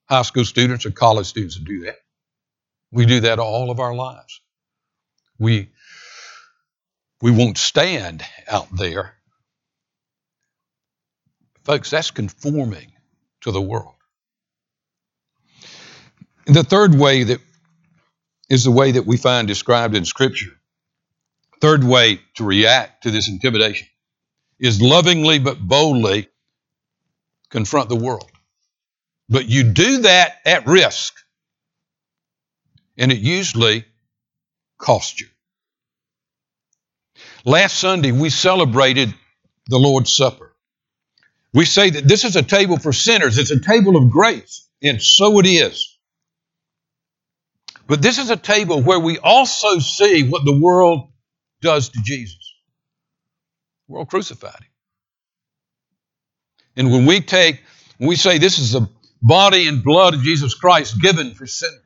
high 0.05 0.21
school 0.21 0.45
students 0.45 0.85
or 0.85 0.91
college 0.91 1.25
students 1.25 1.55
to 1.55 1.63
do 1.63 1.85
that. 1.85 1.95
We 2.91 3.05
do 3.05 3.21
that 3.21 3.39
all 3.39 3.71
of 3.71 3.79
our 3.79 3.95
lives. 3.95 4.41
We, 5.39 5.69
we 7.21 7.31
won't 7.31 7.57
stand 7.57 8.23
out 8.47 8.67
there. 8.75 9.15
Folks, 11.63 11.89
that's 11.89 12.11
conforming 12.11 12.91
to 13.41 13.51
the 13.51 13.61
world. 13.61 13.95
And 16.45 16.55
the 16.55 16.63
third 16.63 16.93
way 16.95 17.23
that 17.23 17.39
is 18.49 18.65
the 18.65 18.71
way 18.71 18.91
that 18.91 19.05
we 19.05 19.15
find 19.15 19.47
described 19.47 19.95
in 19.95 20.03
Scripture 20.03 20.59
Third 21.61 21.83
way 21.83 22.19
to 22.35 22.43
react 22.43 23.03
to 23.03 23.11
this 23.11 23.29
intimidation 23.29 23.87
is 24.59 24.81
lovingly 24.81 25.37
but 25.37 25.59
boldly 25.59 26.27
confront 27.49 27.89
the 27.89 27.95
world. 27.95 28.29
But 29.29 29.47
you 29.47 29.63
do 29.63 29.99
that 29.99 30.37
at 30.45 30.65
risk, 30.65 31.13
and 32.97 33.11
it 33.11 33.19
usually 33.19 33.85
costs 34.79 35.21
you. 35.21 35.27
Last 37.45 37.77
Sunday, 37.77 38.11
we 38.11 38.29
celebrated 38.29 39.13
the 39.67 39.77
Lord's 39.77 40.11
Supper. 40.11 40.53
We 41.53 41.65
say 41.65 41.91
that 41.91 42.07
this 42.07 42.23
is 42.23 42.35
a 42.35 42.43
table 42.43 42.77
for 42.79 42.91
sinners, 42.91 43.37
it's 43.37 43.51
a 43.51 43.59
table 43.59 43.97
of 43.97 44.09
grace, 44.09 44.67
and 44.81 45.01
so 45.01 45.39
it 45.39 45.45
is. 45.45 45.97
But 47.87 48.01
this 48.01 48.17
is 48.17 48.31
a 48.31 48.37
table 48.37 48.81
where 48.81 48.99
we 48.99 49.19
also 49.19 49.79
see 49.79 50.27
what 50.27 50.43
the 50.45 50.57
world 50.57 51.10
does 51.61 51.89
to 51.89 51.99
Jesus. 52.03 52.53
The 53.87 53.93
world 53.93 54.09
crucified. 54.09 54.65
And 56.75 56.91
when 56.91 57.05
we 57.05 57.21
take, 57.21 57.61
when 57.97 58.09
we 58.09 58.15
say 58.15 58.37
this 58.37 58.59
is 58.59 58.71
the 58.71 58.89
body 59.21 59.67
and 59.67 59.83
blood 59.83 60.13
of 60.13 60.21
Jesus 60.21 60.53
Christ 60.53 61.01
given 61.01 61.33
for 61.33 61.45
sinners, 61.45 61.77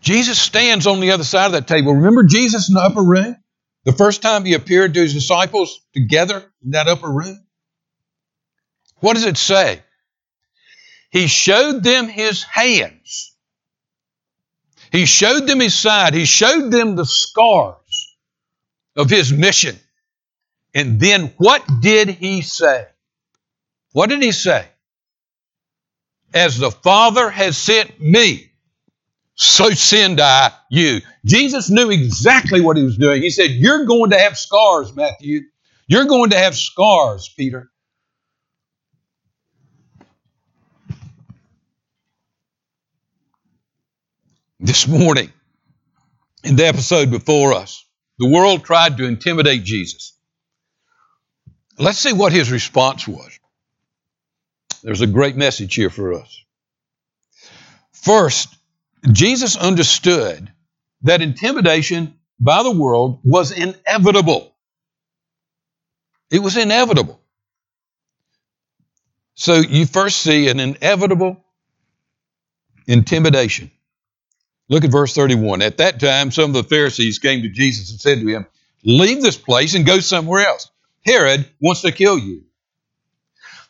Jesus 0.00 0.38
stands 0.38 0.86
on 0.86 1.00
the 1.00 1.12
other 1.12 1.24
side 1.24 1.46
of 1.46 1.52
that 1.52 1.66
table. 1.66 1.94
Remember 1.94 2.22
Jesus 2.22 2.68
in 2.68 2.74
the 2.74 2.80
upper 2.80 3.02
room? 3.02 3.36
The 3.84 3.92
first 3.92 4.20
time 4.20 4.44
he 4.44 4.54
appeared 4.54 4.94
to 4.94 5.00
his 5.00 5.14
disciples 5.14 5.80
together 5.92 6.44
in 6.64 6.72
that 6.72 6.88
upper 6.88 7.10
room? 7.10 7.44
What 8.96 9.14
does 9.14 9.24
it 9.24 9.36
say? 9.36 9.82
He 11.10 11.28
showed 11.28 11.82
them 11.82 12.08
his 12.08 12.42
hands. 12.42 13.35
He 14.96 15.04
showed 15.04 15.46
them 15.46 15.60
his 15.60 15.74
side. 15.74 16.14
He 16.14 16.24
showed 16.24 16.70
them 16.70 16.96
the 16.96 17.04
scars 17.04 18.16
of 18.96 19.10
his 19.10 19.30
mission. 19.30 19.78
And 20.74 20.98
then 20.98 21.34
what 21.36 21.62
did 21.82 22.08
he 22.08 22.40
say? 22.40 22.86
What 23.92 24.08
did 24.08 24.22
he 24.22 24.32
say? 24.32 24.66
As 26.32 26.56
the 26.56 26.70
Father 26.70 27.28
has 27.28 27.58
sent 27.58 28.00
me, 28.00 28.50
so 29.34 29.68
send 29.68 30.18
I 30.18 30.52
you. 30.70 31.02
Jesus 31.26 31.68
knew 31.68 31.90
exactly 31.90 32.62
what 32.62 32.78
he 32.78 32.82
was 32.82 32.96
doing. 32.96 33.20
He 33.20 33.28
said, 33.28 33.50
You're 33.50 33.84
going 33.84 34.12
to 34.12 34.18
have 34.18 34.38
scars, 34.38 34.94
Matthew. 34.94 35.42
You're 35.86 36.06
going 36.06 36.30
to 36.30 36.38
have 36.38 36.56
scars, 36.56 37.28
Peter. 37.36 37.70
This 44.66 44.88
morning, 44.88 45.32
in 46.42 46.56
the 46.56 46.66
episode 46.66 47.08
before 47.12 47.52
us, 47.52 47.86
the 48.18 48.26
world 48.26 48.64
tried 48.64 48.96
to 48.96 49.04
intimidate 49.04 49.62
Jesus. 49.62 50.18
Let's 51.78 51.98
see 51.98 52.12
what 52.12 52.32
his 52.32 52.50
response 52.50 53.06
was. 53.06 53.38
There's 54.82 55.02
a 55.02 55.06
great 55.06 55.36
message 55.36 55.72
here 55.72 55.88
for 55.88 56.14
us. 56.14 56.42
First, 57.92 58.56
Jesus 59.12 59.56
understood 59.56 60.50
that 61.02 61.22
intimidation 61.22 62.18
by 62.40 62.64
the 62.64 62.72
world 62.72 63.20
was 63.22 63.52
inevitable. 63.52 64.52
It 66.28 66.40
was 66.40 66.56
inevitable. 66.56 67.20
So 69.34 69.60
you 69.60 69.86
first 69.86 70.22
see 70.22 70.48
an 70.48 70.58
inevitable 70.58 71.44
intimidation. 72.88 73.70
Look 74.68 74.84
at 74.84 74.90
verse 74.90 75.14
31. 75.14 75.62
At 75.62 75.78
that 75.78 76.00
time, 76.00 76.30
some 76.30 76.50
of 76.50 76.54
the 76.54 76.64
Pharisees 76.64 77.18
came 77.18 77.42
to 77.42 77.48
Jesus 77.48 77.90
and 77.90 78.00
said 78.00 78.20
to 78.20 78.26
him, 78.26 78.46
Leave 78.84 79.22
this 79.22 79.36
place 79.36 79.74
and 79.74 79.86
go 79.86 80.00
somewhere 80.00 80.46
else. 80.46 80.70
Herod 81.04 81.48
wants 81.60 81.82
to 81.82 81.92
kill 81.92 82.18
you. 82.18 82.44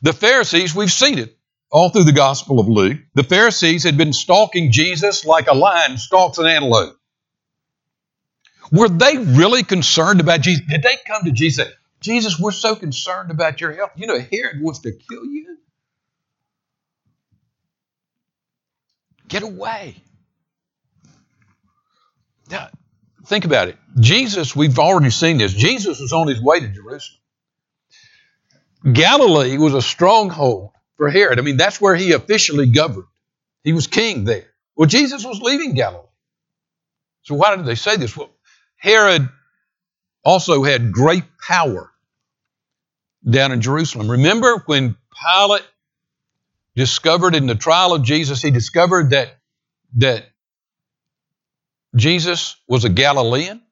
The 0.03 0.13
Pharisees, 0.13 0.75
we've 0.75 0.93
seen 0.93 1.19
it 1.19 1.37
all 1.71 1.91
through 1.91 2.05
the 2.05 2.13
Gospel 2.13 2.61
of 2.61 2.69
Luke. 2.69 2.99
The 3.15 3.23
Pharisees 3.23 3.85
had 3.85 3.97
been 3.97 4.13
stalking 4.13 4.73
Jesus 4.73 5.25
like 5.25 5.49
a 5.49 5.55
lion 5.55 5.99
stalks 5.99 6.39
an 6.39 6.47
antelope. 6.47 6.99
Were 8.73 8.89
they 8.89 9.17
really 9.17 9.63
concerned 9.63 10.21
about 10.21 10.41
Jesus? 10.41 10.65
Did 10.67 10.83
they 10.83 10.97
come 11.07 11.25
to 11.25 11.31
Jesus 11.33 11.69
Jesus, 12.01 12.39
we're 12.39 12.53
so 12.53 12.77
concerned 12.77 13.31
about 13.31 13.61
your 13.61 13.73
health. 13.73 13.91
You 13.97 14.07
know, 14.07 14.21
Herod 14.21 14.61
wants 14.61 14.81
to 14.81 14.93
kill 14.93 15.25
you. 15.25 15.59
Get 19.29 19.43
away. 19.43 19.97
Now, 22.51 22.69
think 23.27 23.45
about 23.45 23.69
it. 23.69 23.77
Jesus, 23.99 24.55
we've 24.55 24.79
already 24.79 25.11
seen 25.11 25.39
this. 25.39 25.53
Jesus 25.53 26.01
was 26.01 26.13
on 26.13 26.29
his 26.29 26.41
way 26.41 26.61
to 26.61 26.69
Jerusalem. 26.69 27.21
Galilee 28.93 29.59
was 29.59 29.75
a 29.75 29.83
stronghold 29.83 30.71
for 30.97 31.11
Herod. 31.11 31.39
I 31.39 31.43
mean, 31.43 31.57
that's 31.57 31.81
where 31.81 31.97
he 31.97 32.13
officially 32.13 32.67
governed. 32.67 33.09
He 33.65 33.73
was 33.73 33.87
king 33.89 34.25
there. 34.25 34.47
Well, 34.77 34.87
Jesus 34.87 35.25
was 35.25 35.41
leaving 35.41 35.75
Galilee. 35.75 36.07
So 37.23 37.35
why 37.35 37.57
did 37.57 37.67
they 37.67 37.75
say 37.75 37.97
this? 37.97 38.17
Well, 38.17 38.31
Herod 38.77 39.29
also 40.25 40.63
had 40.63 40.93
great 40.93 41.25
power 41.39 41.91
down 43.29 43.51
in 43.51 43.61
Jerusalem. 43.61 44.11
Remember 44.11 44.63
when 44.67 44.97
Pilate 45.21 45.67
discovered 46.77 47.35
in 47.35 47.47
the 47.47 47.55
trial 47.57 47.95
of 47.95 48.05
Jesus, 48.05 48.43
he 48.43 48.53
discovered 48.53 49.11
that, 49.11 49.37
that 49.97 50.27
Jesus 51.97 52.57
was 52.69 52.85
a 52.85 52.89
Galilean? 52.89 53.63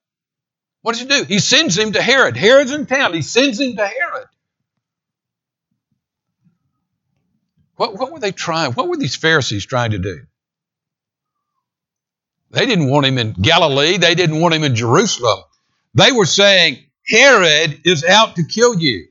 What 0.82 0.92
does 0.92 1.00
he 1.02 1.06
do? 1.06 1.24
He 1.24 1.38
sends 1.38 1.78
him 1.78 1.92
to 1.92 2.02
Herod. 2.02 2.36
Herod's 2.36 2.72
in 2.72 2.86
town. 2.86 3.14
He 3.14 3.22
sends 3.22 3.60
him 3.60 3.76
to 3.76 3.86
Herod. 3.86 4.26
What, 7.76 7.98
what 7.98 8.12
were 8.12 8.20
they 8.20 8.32
trying? 8.32 8.72
What 8.72 8.88
were 8.88 8.96
these 8.96 9.16
Pharisees 9.16 9.66
trying 9.66 9.92
to 9.92 9.98
do? 9.98 10.20
They 12.50 12.66
didn't 12.66 12.88
want 12.88 13.06
him 13.06 13.18
in 13.18 13.32
Galilee. 13.32 13.96
They 13.96 14.14
didn't 14.14 14.40
want 14.40 14.54
him 14.54 14.62
in 14.62 14.76
Jerusalem. 14.76 15.40
They 15.94 16.12
were 16.12 16.26
saying, 16.26 16.78
Herod 17.06 17.80
is 17.84 18.04
out 18.04 18.36
to 18.36 18.44
kill 18.44 18.78
you. 18.78 19.08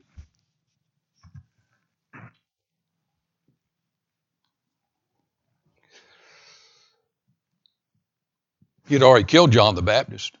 He 8.86 8.94
had 8.94 9.02
already 9.02 9.24
killed 9.24 9.52
John 9.52 9.74
the 9.74 9.82
Baptist. 9.82 10.36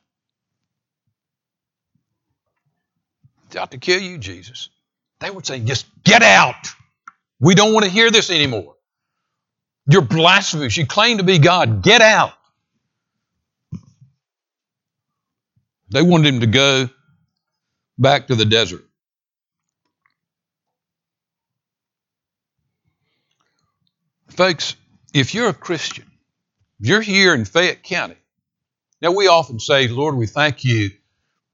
He's 3.48 3.56
out 3.56 3.70
to 3.70 3.78
kill 3.78 4.00
you, 4.00 4.18
Jesus. 4.18 4.68
They 5.20 5.30
were 5.30 5.42
saying, 5.42 5.66
just 5.66 5.86
get 6.02 6.22
out. 6.22 6.68
We 7.40 7.54
don't 7.54 7.72
want 7.72 7.84
to 7.84 7.90
hear 7.90 8.10
this 8.10 8.30
anymore. 8.30 8.74
You're 9.86 10.02
blasphemous. 10.02 10.76
You 10.76 10.86
claim 10.86 11.18
to 11.18 11.24
be 11.24 11.38
God. 11.38 11.82
Get 11.82 12.02
out. 12.02 12.32
They 15.90 16.02
wanted 16.02 16.34
him 16.34 16.40
to 16.40 16.46
go 16.46 16.88
back 17.98 18.26
to 18.26 18.34
the 18.34 18.44
desert. 18.44 18.84
Folks, 24.28 24.74
if 25.12 25.34
you're 25.34 25.48
a 25.48 25.54
Christian, 25.54 26.10
if 26.80 26.88
you're 26.88 27.00
here 27.00 27.34
in 27.34 27.44
Fayette 27.44 27.84
County, 27.84 28.16
now 29.04 29.12
we 29.12 29.28
often 29.28 29.60
say, 29.60 29.86
Lord, 29.86 30.16
we 30.16 30.26
thank 30.26 30.64
you 30.64 30.90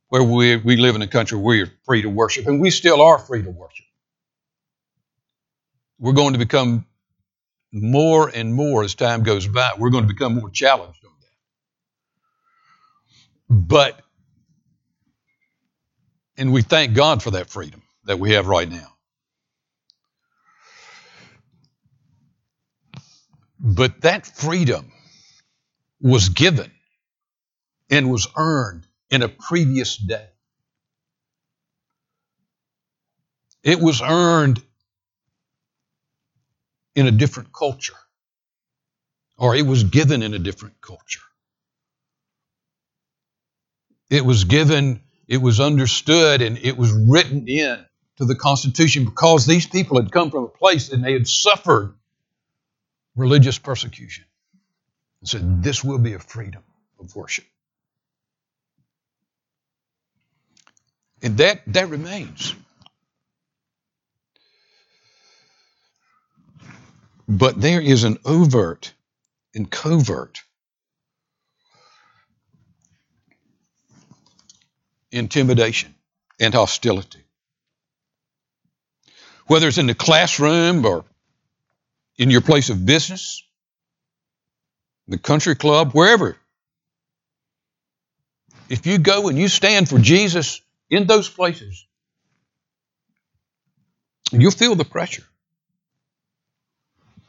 where 0.09 0.23
we, 0.23 0.57
we 0.57 0.77
live 0.77 0.97
in 0.97 1.03
a 1.03 1.07
country 1.07 1.39
where 1.39 1.55
you're 1.55 1.73
free 1.85 2.03
to 2.03 2.09
worship, 2.09 2.47
and 2.47 2.61
we 2.61 2.71
still 2.71 3.03
are 3.03 3.19
free 3.19 3.43
to 3.43 3.51
worship 3.51 3.85
we're 6.01 6.15
going 6.15 6.33
to 6.33 6.39
become 6.39 6.87
more 7.73 8.29
and 8.35 8.53
more 8.53 8.83
as 8.83 8.95
time 8.95 9.23
goes 9.23 9.47
by. 9.47 9.73
We're 9.79 9.91
going 9.91 10.05
to 10.05 10.13
become 10.13 10.35
more 10.35 10.51
challenged 10.51 11.05
on 11.05 11.13
that. 11.21 11.29
But, 13.69 14.01
and 16.37 16.53
we 16.53 16.63
thank 16.63 16.95
God 16.95 17.23
for 17.23 17.33
that 17.33 17.51
freedom 17.51 17.83
that 18.05 18.19
we 18.19 18.33
have 18.33 18.49
right 18.49 18.69
now. 18.69 18.89
But 23.61 24.01
that 24.01 24.27
freedom 24.27 24.91
was 26.01 26.31
given 26.31 26.73
and 27.91 28.11
was 28.11 28.29
earned 28.37 28.87
in 29.11 29.23
a 29.23 29.29
previous 29.29 29.97
day. 29.97 30.29
It 33.63 33.81
was 33.81 34.01
earned 34.01 34.63
in 36.95 37.07
a 37.07 37.11
different 37.11 37.53
culture, 37.53 37.97
or 39.37 39.55
it 39.55 39.67
was 39.67 39.85
given 39.85 40.23
in 40.23 40.33
a 40.33 40.39
different 40.39 40.81
culture. 40.81 41.21
It 44.09 44.25
was 44.25 44.45
given, 44.45 45.03
it 45.29 45.39
was 45.39 45.61
understood, 45.61 46.43
and 46.43 46.59
it 46.59 46.77
was 46.77 46.93
written 46.93 47.47
in 47.49 47.85
to 48.17 48.25
the 48.25 48.35
Constitution 48.35 49.05
because 49.05 49.47
these 49.47 49.67
people 49.67 50.01
had 50.01 50.11
come 50.11 50.31
from 50.31 50.45
a 50.45 50.49
place 50.49 50.91
and 50.91 51.05
they 51.05 51.13
had 51.13 51.29
suffered 51.29 51.95
religious 53.17 53.59
persecution. 53.59 54.25
And 55.21 55.29
said, 55.29 55.63
This 55.63 55.85
will 55.85 55.99
be 55.99 56.15
a 56.15 56.19
freedom 56.19 56.63
of 56.99 57.15
worship. 57.15 57.45
And 61.23 61.37
that, 61.39 61.61
that 61.69 61.89
remains. 61.89 62.55
But 67.29 67.61
there 67.61 67.81
is 67.81 68.05
an 68.05 68.19
overt 68.25 68.93
and 69.55 69.71
covert 69.71 70.43
intimidation 75.13 75.95
and 76.39 76.55
hostility. 76.55 77.23
Whether 79.47 79.69
it's 79.69 79.79
in 79.79 79.87
the 79.87 79.95
classroom 79.95 80.85
or 80.87 81.05
in 82.17 82.31
your 82.31 82.41
place 82.41 82.71
of 82.71 82.87
business, 82.87 83.43
the 85.09 85.19
country 85.19 85.57
club, 85.57 85.93
wherever. 85.93 86.37
If 88.69 88.87
you 88.87 88.99
go 88.99 89.29
and 89.29 89.37
you 89.37 89.49
stand 89.49 89.89
for 89.89 89.99
Jesus 89.99 90.61
in 90.91 91.07
those 91.07 91.29
places, 91.29 91.87
you'll 94.33 94.51
feel 94.51 94.75
the 94.75 94.85
pressure. 94.85 95.25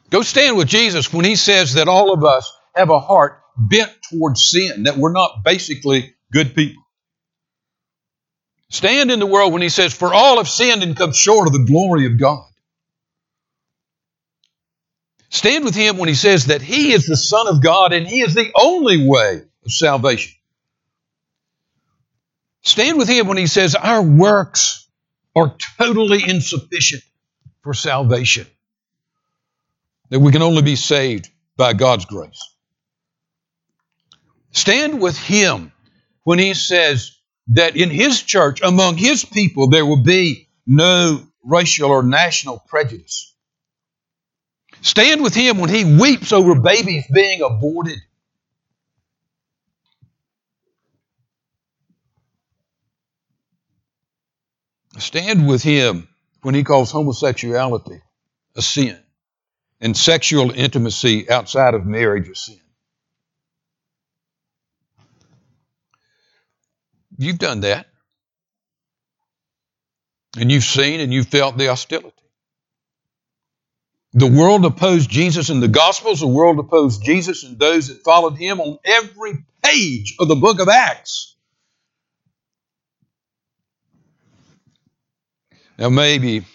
Go 0.10 0.24
stand 0.24 0.58
with 0.58 0.68
Jesus 0.68 1.14
when 1.14 1.24
he 1.24 1.36
says 1.36 1.76
that 1.76 1.88
all 1.88 2.14
of 2.14 2.26
us 2.26 2.52
have 2.76 2.90
a 2.90 3.00
heart 3.00 3.42
bent 3.56 3.92
towards 4.10 4.50
sin, 4.50 4.84
that 4.84 4.98
we're 4.98 5.14
not 5.14 5.44
basically 5.44 6.14
good 6.32 6.54
people. 6.56 6.84
Stand 8.70 9.12
in 9.12 9.20
the 9.20 9.26
world 9.26 9.54
when 9.54 9.62
he 9.62 9.70
says, 9.70 9.94
For 9.94 10.14
all 10.14 10.38
have 10.38 10.50
sinned 10.50 10.84
and 10.84 10.96
come 10.96 11.12
short 11.12 11.48
of 11.48 11.54
the 11.54 11.66
glory 11.66 12.06
of 12.06 12.20
God. 12.20 12.46
Stand 15.30 15.64
with 15.64 15.76
him 15.76 15.98
when 15.98 16.10
he 16.10 16.16
says 16.16 16.48
that 16.48 16.62
he 16.62 16.92
is 16.92 17.06
the 17.06 17.16
Son 17.16 17.48
of 17.48 17.62
God 17.62 17.94
and 17.94 18.06
he 18.06 18.22
is 18.22 18.34
the 18.34 18.52
only 18.56 19.08
way 19.08 19.42
of 19.66 19.72
salvation. 19.72 20.34
Stand 22.64 22.98
with 22.98 23.10
him 23.10 23.28
when 23.28 23.38
he 23.38 23.48
says 23.48 23.76
our 23.76 24.02
works 24.02 24.88
are 25.36 25.56
totally 25.78 26.24
insufficient 26.28 27.04
for 27.64 27.74
salvation 27.74 28.48
that 30.10 30.20
we 30.20 30.32
can 30.32 30.42
only 30.42 30.62
be 30.62 30.76
saved 30.76 31.30
by 31.58 31.74
God's 31.74 32.06
grace. 32.06 32.42
Stand 34.52 35.02
with 35.02 35.18
Him 35.18 35.72
when 36.24 36.38
He 36.38 36.54
says 36.54 37.18
that 37.48 37.76
in 37.76 37.90
His 37.90 38.22
church, 38.22 38.62
among 38.62 38.98
His 38.98 39.24
people, 39.24 39.68
there 39.68 39.86
will 39.86 40.04
be 40.04 40.50
no 40.68 41.26
racial 41.44 41.90
or 41.90 42.04
national 42.04 42.60
prejudice. 42.68 43.34
Stand 44.82 45.24
with 45.24 45.34
Him 45.34 45.58
when 45.58 45.70
He 45.70 45.86
weeps 45.86 46.34
over 46.34 46.60
babies 46.60 47.06
being 47.12 47.42
aborted. 47.42 48.00
Stand 55.02 55.48
with 55.48 55.64
Him 55.64 56.08
when 56.42 56.56
He 56.56 56.64
calls 56.64 56.92
homosexuality 56.92 58.02
a 58.56 58.62
sin 58.62 58.98
and 59.80 59.98
sexual 59.98 60.52
intimacy 60.52 61.30
outside 61.30 61.74
of 61.74 61.86
marriage 61.86 62.30
a 62.30 62.36
sin. 62.36 62.60
You've 67.18 67.40
done 67.40 67.62
that. 67.62 67.88
And 70.38 70.52
you've 70.52 70.64
seen 70.64 71.02
and 71.02 71.14
you've 71.14 71.28
felt 71.28 71.58
the 71.58 71.68
hostility. 71.68 72.16
The 74.14 74.28
world 74.28 74.66
opposed 74.66 75.10
Jesus 75.10 75.50
in 75.50 75.60
the 75.60 75.68
Gospels, 75.68 76.20
the 76.20 76.28
world 76.28 76.60
opposed 76.60 77.04
Jesus 77.04 77.44
and 77.44 77.58
those 77.60 77.88
that 77.88 78.04
followed 78.04 78.38
him 78.38 78.60
on 78.60 78.78
every 78.84 79.46
page 79.64 80.16
of 80.20 80.28
the 80.28 80.36
book 80.36 80.60
of 80.60 80.68
Acts. 80.68 81.31
Now, 85.82 85.90
maybe 85.90 86.46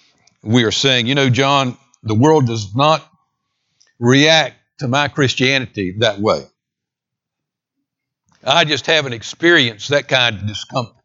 we 0.44 0.62
are 0.62 0.70
saying, 0.70 1.08
you 1.08 1.16
know, 1.16 1.28
John, 1.28 1.76
the 2.04 2.14
world 2.14 2.46
does 2.46 2.76
not 2.76 3.04
react 3.98 4.54
to 4.78 4.86
my 4.86 5.08
Christianity 5.08 5.96
that 5.98 6.20
way. 6.20 6.44
I 8.44 8.64
just 8.64 8.86
haven't 8.86 9.14
experienced 9.14 9.88
that 9.88 10.06
kind 10.06 10.36
of 10.36 10.46
discomfort. 10.46 11.02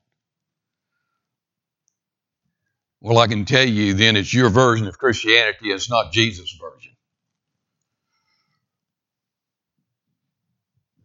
Well, 2.99 3.17
I 3.17 3.25
can 3.25 3.45
tell 3.45 3.67
you 3.67 3.95
then 3.95 4.15
it's 4.15 4.31
your 4.31 4.51
version 4.51 4.87
of 4.87 4.99
Christianity, 4.99 5.71
it's 5.71 5.89
not 5.89 6.11
Jesus' 6.11 6.55
version. 6.61 6.91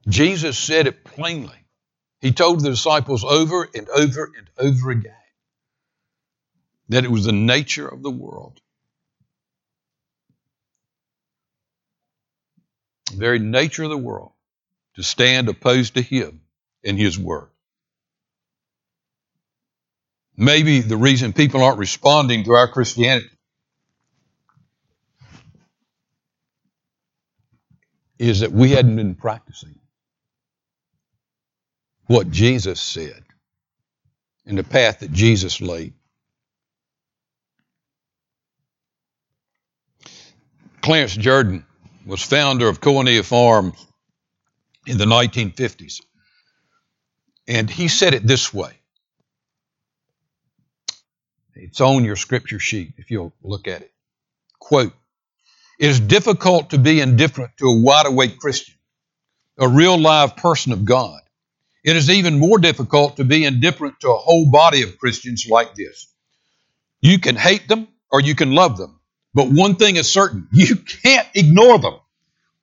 Jesus 0.07 0.59
said 0.59 0.87
it 0.87 1.03
plainly. 1.03 1.65
He 2.21 2.33
told 2.33 2.61
the 2.61 2.69
disciples 2.69 3.25
over 3.25 3.67
and 3.75 3.89
over 3.89 4.31
and 4.37 4.51
over 4.59 4.91
again 4.91 5.16
that 6.89 7.05
it 7.05 7.11
was 7.11 7.25
the 7.25 7.33
nature 7.33 7.87
of 7.89 8.03
the 8.03 8.11
world 8.11 8.61
the 13.11 13.17
very 13.17 13.39
nature 13.39 13.85
of 13.85 13.91
the 13.91 13.97
world, 13.99 14.33
to 14.95 15.03
stand 15.03 15.49
opposed 15.49 15.95
to 15.95 16.03
Him 16.03 16.41
and 16.85 16.99
His 16.99 17.19
Word. 17.19 17.49
Maybe 20.37 20.81
the 20.81 20.97
reason 20.97 21.33
people 21.33 21.63
aren't 21.63 21.79
responding 21.79 22.45
to 22.45 22.53
our 22.53 22.69
Christianity 22.69 23.31
is 28.19 28.41
that 28.41 28.53
we 28.53 28.71
hadn't 28.71 28.97
been 28.97 29.15
practicing 29.15 29.79
what 32.07 32.31
Jesus 32.31 32.81
said 32.81 33.23
and 34.47 34.59
the 34.59 34.65
path 34.65 35.01
that 35.01 35.13
Jesus 35.13 35.61
laid. 35.61 35.95
Clarence 40.87 41.17
Jordan 41.17 41.67
was 42.07 42.23
founder 42.23 42.69
of 42.69 42.81
Koinonia 42.81 43.25
Farms 43.25 43.85
in 44.87 44.99
the 44.99 45.05
1950s. 45.05 46.01
And 47.49 47.69
he 47.69 47.89
said 47.89 48.15
it 48.15 48.25
this 48.25 48.55
way. 48.55 48.71
It's 51.57 51.81
on 51.81 52.05
your 52.05 52.15
scripture 52.15 52.61
sheet 52.61 52.93
if 52.99 53.11
you'll 53.11 53.33
look 53.43 53.67
at 53.67 53.83
it. 53.83 53.93
Quote, 54.61 54.93
it 55.81 55.91
is 55.91 55.99
difficult 55.99 56.71
to 56.71 56.79
be 56.79 57.01
indifferent 57.01 57.57
to 57.57 57.67
a 57.67 57.81
wide 57.81 58.07
awake 58.07 58.39
Christian, 58.39 58.77
a 59.59 59.67
real 59.67 59.99
live 59.99 60.37
person 60.37 60.71
of 60.71 60.85
God. 60.85 61.21
It 61.83 61.97
is 61.97 62.11
even 62.11 62.39
more 62.39 62.59
difficult 62.59 63.17
to 63.17 63.25
be 63.25 63.45
indifferent 63.45 63.99
to 64.03 64.11
a 64.13 64.17
whole 64.17 64.49
body 64.49 64.83
of 64.83 64.99
Christians 64.99 65.49
like 65.51 65.75
this. 65.75 66.07
You 67.01 67.19
can 67.19 67.35
hate 67.35 67.67
them 67.67 67.89
or 68.13 68.21
you 68.21 68.37
can 68.37 68.53
love 68.53 68.77
them. 68.77 68.96
But 69.37 69.51
one 69.51 69.77
thing 69.77 69.97
is 69.97 70.11
certain 70.11 70.49
you 70.53 70.77
can't 70.77 71.29
ignore 71.35 71.79
them. 71.79 71.97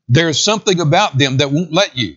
There's 0.10 0.44
something 0.44 0.80
about 0.82 1.18
them 1.18 1.38
that 1.38 1.52
won't 1.52 1.72
let 1.72 1.96
you. 1.96 2.16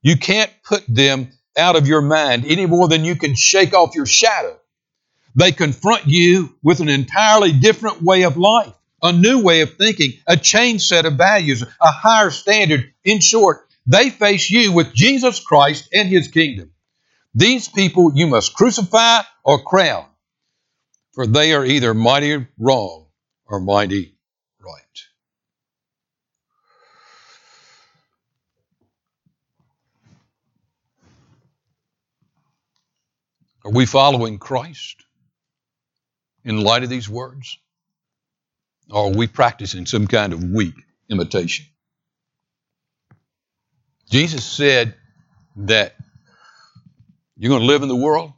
You 0.00 0.16
can't 0.16 0.50
put 0.64 0.82
them 0.88 1.30
out 1.58 1.76
of 1.76 1.86
your 1.86 2.00
mind 2.00 2.46
any 2.46 2.64
more 2.64 2.88
than 2.88 3.04
you 3.04 3.16
can 3.16 3.34
shake 3.34 3.74
off 3.74 3.94
your 3.94 4.06
shadow. 4.06 4.58
They 5.34 5.52
confront 5.52 6.06
you 6.06 6.54
with 6.62 6.80
an 6.80 6.88
entirely 6.88 7.52
different 7.52 8.02
way 8.02 8.22
of 8.22 8.38
life, 8.38 8.72
a 9.02 9.12
new 9.12 9.42
way 9.42 9.60
of 9.60 9.76
thinking, 9.76 10.14
a 10.26 10.38
changed 10.38 10.84
set 10.84 11.04
of 11.04 11.14
values, 11.14 11.62
a 11.62 11.92
higher 11.92 12.30
standard. 12.30 12.94
In 13.04 13.20
short, 13.20 13.68
they 13.86 14.08
face 14.08 14.50
you 14.50 14.72
with 14.72 14.94
Jesus 14.94 15.38
Christ 15.38 15.90
and 15.92 16.08
His 16.08 16.28
kingdom. 16.28 16.72
These 17.34 17.68
people 17.68 18.12
you 18.14 18.26
must 18.26 18.54
crucify 18.54 19.20
or 19.44 19.62
crown, 19.62 20.06
for 21.12 21.26
they 21.26 21.52
are 21.52 21.64
either 21.64 21.92
mighty 21.92 22.46
wrong 22.58 23.05
are 23.48 23.60
mighty 23.60 24.14
right. 24.60 24.82
Are 33.64 33.72
we 33.72 33.86
following 33.86 34.38
Christ 34.38 35.04
in 36.44 36.62
light 36.62 36.84
of 36.84 36.90
these 36.90 37.08
words? 37.08 37.58
Or 38.90 39.06
are 39.06 39.16
we 39.16 39.26
practicing 39.26 39.86
some 39.86 40.06
kind 40.06 40.32
of 40.32 40.42
weak 40.42 40.74
imitation? 41.10 41.66
Jesus 44.08 44.44
said 44.44 44.94
that 45.56 45.96
you're 47.36 47.48
going 47.48 47.62
to 47.62 47.66
live 47.66 47.82
in 47.82 47.88
the 47.88 47.96
world, 47.96 48.32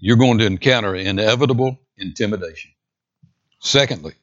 you're 0.00 0.16
going 0.16 0.38
to 0.38 0.46
encounter 0.46 0.94
inevitable 0.94 1.78
intimidation. 1.96 2.70
Secondly, 3.60 4.14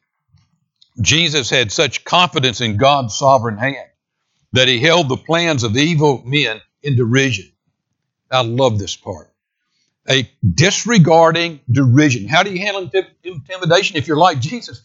Jesus 0.99 1.49
had 1.49 1.71
such 1.71 2.03
confidence 2.03 2.61
in 2.61 2.77
God's 2.77 3.15
sovereign 3.17 3.57
hand 3.57 3.87
that 4.53 4.67
he 4.67 4.79
held 4.79 5.09
the 5.09 5.17
plans 5.17 5.63
of 5.63 5.77
evil 5.77 6.23
men 6.25 6.59
in 6.81 6.95
derision. 6.95 7.51
I 8.31 8.41
love 8.41 8.79
this 8.79 8.95
part. 8.95 9.31
A 10.09 10.29
disregarding 10.43 11.59
derision. 11.69 12.27
How 12.27 12.43
do 12.43 12.51
you 12.51 12.59
handle 12.59 12.89
intimidation? 13.23 13.97
If 13.97 14.07
you're 14.07 14.17
like 14.17 14.39
Jesus, 14.39 14.81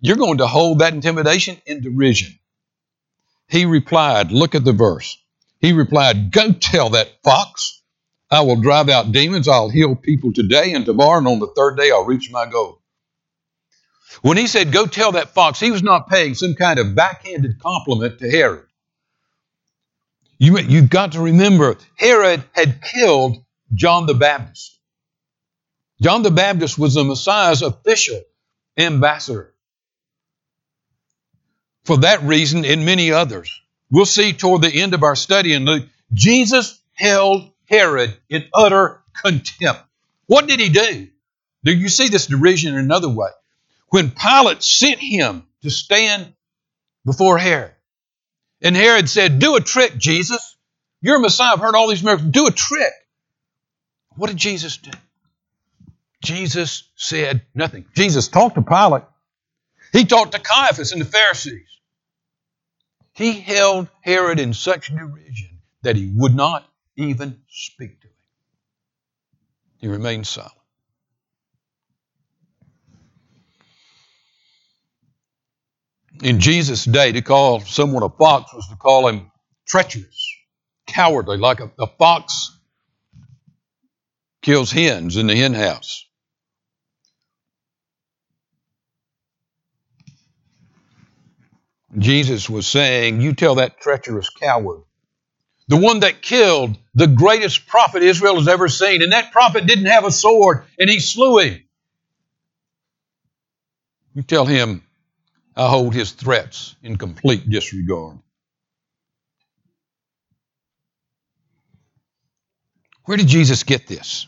you're 0.00 0.16
going 0.16 0.38
to 0.38 0.46
hold 0.46 0.78
that 0.78 0.94
intimidation 0.94 1.60
in 1.66 1.82
derision. 1.82 2.38
He 3.48 3.66
replied, 3.66 4.32
look 4.32 4.54
at 4.54 4.64
the 4.64 4.72
verse. 4.72 5.18
He 5.58 5.72
replied, 5.72 6.30
Go 6.30 6.52
tell 6.52 6.90
that 6.90 7.22
fox 7.22 7.79
I 8.30 8.42
will 8.42 8.60
drive 8.60 8.88
out 8.88 9.12
demons. 9.12 9.48
I'll 9.48 9.68
heal 9.68 9.96
people 9.96 10.32
today 10.32 10.72
and 10.72 10.84
tomorrow, 10.84 11.18
and 11.18 11.26
on 11.26 11.40
the 11.40 11.48
third 11.48 11.76
day, 11.76 11.90
I'll 11.90 12.04
reach 12.04 12.30
my 12.30 12.46
goal. 12.46 12.80
When 14.22 14.36
he 14.36 14.46
said, 14.46 14.72
Go 14.72 14.86
tell 14.86 15.12
that 15.12 15.30
fox, 15.34 15.58
he 15.58 15.70
was 15.70 15.82
not 15.82 16.08
paying 16.08 16.34
some 16.34 16.54
kind 16.54 16.78
of 16.78 16.94
backhanded 16.94 17.58
compliment 17.60 18.18
to 18.20 18.30
Herod. 18.30 18.66
You, 20.38 20.58
you've 20.58 20.90
got 20.90 21.12
to 21.12 21.20
remember, 21.20 21.76
Herod 21.96 22.44
had 22.52 22.82
killed 22.82 23.44
John 23.74 24.06
the 24.06 24.14
Baptist. 24.14 24.78
John 26.00 26.22
the 26.22 26.30
Baptist 26.30 26.78
was 26.78 26.94
the 26.94 27.04
Messiah's 27.04 27.62
official 27.62 28.20
ambassador. 28.76 29.52
For 31.84 31.98
that 31.98 32.22
reason 32.22 32.64
and 32.64 32.86
many 32.86 33.10
others, 33.10 33.60
we'll 33.90 34.06
see 34.06 34.32
toward 34.32 34.62
the 34.62 34.80
end 34.80 34.94
of 34.94 35.02
our 35.02 35.16
study 35.16 35.52
in 35.52 35.64
Luke, 35.64 35.86
Jesus 36.12 36.80
held 36.94 37.50
Herod 37.70 38.16
in 38.28 38.44
utter 38.52 39.02
contempt. 39.14 39.82
What 40.26 40.48
did 40.48 40.60
he 40.60 40.68
do? 40.68 41.08
Do 41.64 41.72
you 41.72 41.88
see 41.88 42.08
this 42.08 42.26
derision 42.26 42.74
in 42.74 42.80
another 42.80 43.08
way? 43.08 43.28
When 43.88 44.10
Pilate 44.10 44.62
sent 44.62 44.98
him 44.98 45.44
to 45.62 45.70
stand 45.70 46.32
before 47.04 47.38
Herod, 47.38 47.72
and 48.62 48.76
Herod 48.76 49.08
said, 49.08 49.38
Do 49.38 49.56
a 49.56 49.60
trick, 49.60 49.96
Jesus. 49.96 50.56
You're 51.00 51.16
a 51.16 51.20
Messiah. 51.20 51.54
I've 51.54 51.60
heard 51.60 51.74
all 51.74 51.88
these 51.88 52.02
miracles. 52.02 52.30
Do 52.30 52.46
a 52.46 52.50
trick. 52.50 52.92
What 54.16 54.28
did 54.28 54.36
Jesus 54.36 54.76
do? 54.76 54.90
Jesus 56.22 56.84
said 56.94 57.42
nothing. 57.54 57.86
Jesus 57.94 58.28
talked 58.28 58.56
to 58.56 58.62
Pilate. 58.62 59.04
He 59.92 60.04
talked 60.04 60.32
to 60.32 60.40
Caiaphas 60.40 60.92
and 60.92 61.00
the 61.00 61.06
Pharisees. 61.06 61.66
He 63.14 63.32
held 63.40 63.88
Herod 64.02 64.38
in 64.38 64.52
such 64.52 64.88
derision 64.88 65.58
that 65.82 65.96
he 65.96 66.12
would 66.14 66.34
not 66.34 66.69
even 67.00 67.40
speak 67.48 68.00
to 68.02 68.06
him. 68.08 68.14
He 69.78 69.88
remained 69.88 70.26
silent. 70.26 70.52
In 76.22 76.40
Jesus' 76.40 76.84
day, 76.84 77.12
to 77.12 77.22
call 77.22 77.60
someone 77.60 78.02
a 78.02 78.10
fox 78.10 78.52
was 78.52 78.68
to 78.68 78.76
call 78.76 79.08
him 79.08 79.30
treacherous, 79.66 80.36
cowardly, 80.86 81.38
like 81.38 81.60
a, 81.60 81.70
a 81.78 81.86
fox 81.86 82.58
kills 84.42 84.70
hens 84.70 85.16
in 85.16 85.26
the 85.26 85.36
hen 85.36 85.54
house. 85.54 86.06
Jesus 91.98 92.50
was 92.50 92.66
saying, 92.66 93.20
You 93.20 93.34
tell 93.34 93.56
that 93.56 93.80
treacherous 93.80 94.30
coward, 94.30 94.82
the 95.70 95.76
one 95.76 96.00
that 96.00 96.20
killed 96.20 96.76
the 96.96 97.06
greatest 97.06 97.68
prophet 97.68 98.02
Israel 98.02 98.34
has 98.34 98.48
ever 98.48 98.68
seen, 98.68 99.02
and 99.02 99.12
that 99.12 99.30
prophet 99.30 99.66
didn't 99.66 99.86
have 99.86 100.04
a 100.04 100.10
sword, 100.10 100.64
and 100.80 100.90
he 100.90 100.98
slew 100.98 101.38
him. 101.38 101.62
You 104.12 104.22
tell 104.22 104.44
him, 104.46 104.82
I 105.54 105.68
hold 105.68 105.94
his 105.94 106.10
threats 106.10 106.74
in 106.82 106.96
complete 106.96 107.48
disregard. 107.48 108.18
Where 113.04 113.16
did 113.16 113.28
Jesus 113.28 113.62
get 113.62 113.86
this? 113.86 114.26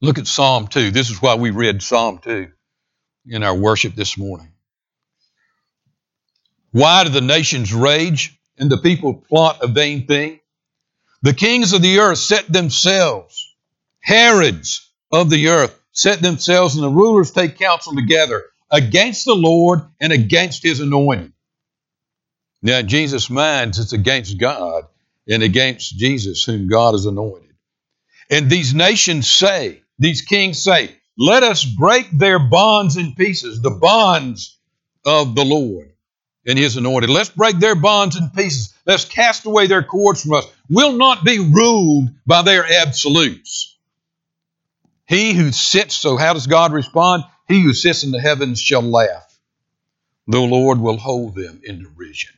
Look 0.00 0.18
at 0.18 0.28
Psalm 0.28 0.68
2. 0.68 0.92
This 0.92 1.10
is 1.10 1.20
why 1.20 1.34
we 1.34 1.50
read 1.50 1.82
Psalm 1.82 2.20
2 2.22 2.46
in 3.26 3.42
our 3.42 3.56
worship 3.56 3.96
this 3.96 4.16
morning. 4.16 4.52
Why 6.70 7.02
do 7.02 7.10
the 7.10 7.20
nations 7.20 7.74
rage 7.74 8.37
and 8.58 8.70
the 8.70 8.78
people 8.78 9.14
plot 9.14 9.58
a 9.62 9.66
vain 9.66 10.06
thing? 10.06 10.40
The 11.22 11.34
kings 11.34 11.72
of 11.72 11.82
the 11.82 11.98
earth 11.98 12.18
set 12.18 12.52
themselves, 12.52 13.56
Herods 14.00 14.90
of 15.10 15.30
the 15.30 15.48
earth 15.48 15.78
set 15.92 16.22
themselves, 16.22 16.76
and 16.76 16.84
the 16.84 16.90
rulers 16.90 17.30
take 17.30 17.58
counsel 17.58 17.94
together 17.94 18.44
against 18.70 19.24
the 19.24 19.34
Lord 19.34 19.80
and 20.00 20.12
against 20.12 20.62
his 20.62 20.80
anointing. 20.80 21.32
Now, 22.62 22.82
Jesus' 22.82 23.30
minds 23.30 23.78
it's 23.78 23.92
against 23.92 24.38
God 24.38 24.84
and 25.28 25.42
against 25.42 25.96
Jesus, 25.96 26.44
whom 26.44 26.68
God 26.68 26.92
has 26.92 27.06
anointed. 27.06 27.54
And 28.30 28.50
these 28.50 28.74
nations 28.74 29.30
say, 29.30 29.82
these 29.98 30.22
kings 30.22 30.62
say, 30.62 30.94
let 31.16 31.42
us 31.42 31.64
break 31.64 32.08
their 32.10 32.38
bonds 32.38 32.96
in 32.96 33.14
pieces, 33.14 33.60
the 33.60 33.70
bonds 33.70 34.56
of 35.04 35.34
the 35.34 35.44
Lord 35.44 35.92
and 36.48 36.58
his 36.58 36.76
anointed. 36.76 37.10
Let's 37.10 37.28
break 37.28 37.58
their 37.58 37.74
bonds 37.74 38.16
in 38.16 38.30
pieces. 38.30 38.74
Let's 38.86 39.04
cast 39.04 39.44
away 39.44 39.66
their 39.66 39.82
cords 39.82 40.22
from 40.22 40.32
us. 40.32 40.46
We'll 40.68 40.94
not 40.94 41.24
be 41.24 41.38
ruled 41.38 42.08
by 42.26 42.42
their 42.42 42.64
absolutes. 42.64 43.76
He 45.06 45.34
who 45.34 45.52
sits, 45.52 45.94
so 45.94 46.16
how 46.16 46.32
does 46.32 46.46
God 46.46 46.72
respond? 46.72 47.24
He 47.46 47.62
who 47.62 47.74
sits 47.74 48.02
in 48.02 48.10
the 48.10 48.20
heavens 48.20 48.60
shall 48.60 48.82
laugh. 48.82 49.38
The 50.26 50.40
Lord 50.40 50.80
will 50.80 50.96
hold 50.96 51.34
them 51.34 51.60
in 51.64 51.82
derision. 51.82 52.34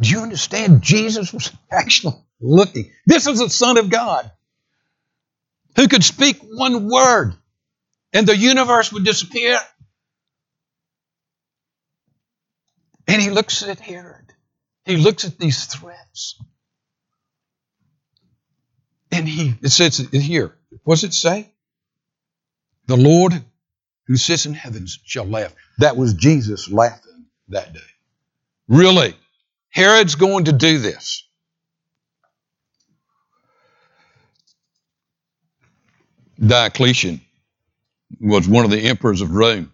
Do 0.00 0.10
you 0.10 0.20
understand? 0.20 0.82
Jesus 0.82 1.32
was 1.32 1.50
actually 1.70 2.16
looking. 2.40 2.90
This 3.06 3.26
is 3.26 3.38
the 3.38 3.50
Son 3.50 3.78
of 3.78 3.88
God 3.88 4.30
who 5.76 5.88
could 5.88 6.04
speak 6.04 6.40
one 6.42 6.90
word 6.90 7.34
and 8.12 8.26
the 8.26 8.36
universe 8.36 8.92
would 8.92 9.04
disappear. 9.04 9.58
And 13.06 13.20
he 13.20 13.30
looks 13.30 13.62
at 13.62 13.80
Herod. 13.80 14.32
He 14.84 14.96
looks 14.96 15.24
at 15.24 15.38
these 15.38 15.66
threats. 15.66 16.40
And 19.10 19.28
he, 19.28 19.54
it 19.62 19.68
says 19.68 19.98
here, 19.98 20.56
does 20.86 21.04
it 21.04 21.12
say? 21.12 21.50
The 22.86 22.96
Lord 22.96 23.44
who 24.06 24.16
sits 24.16 24.46
in 24.46 24.54
heavens 24.54 24.98
shall 25.04 25.24
laugh. 25.24 25.54
That 25.78 25.96
was 25.96 26.14
Jesus 26.14 26.70
laughing 26.70 27.26
that 27.48 27.72
day. 27.72 27.80
Really? 28.68 29.14
Herod's 29.70 30.14
going 30.14 30.46
to 30.46 30.52
do 30.52 30.78
this. 30.78 31.24
Diocletian 36.44 37.20
was 38.20 38.48
one 38.48 38.64
of 38.64 38.70
the 38.70 38.80
emperors 38.80 39.20
of 39.20 39.30
Rome. 39.30 39.72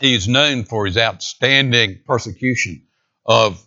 He 0.00 0.14
is 0.14 0.28
known 0.28 0.64
for 0.64 0.86
his 0.86 0.98
outstanding 0.98 2.00
persecution 2.06 2.86
of 3.24 3.64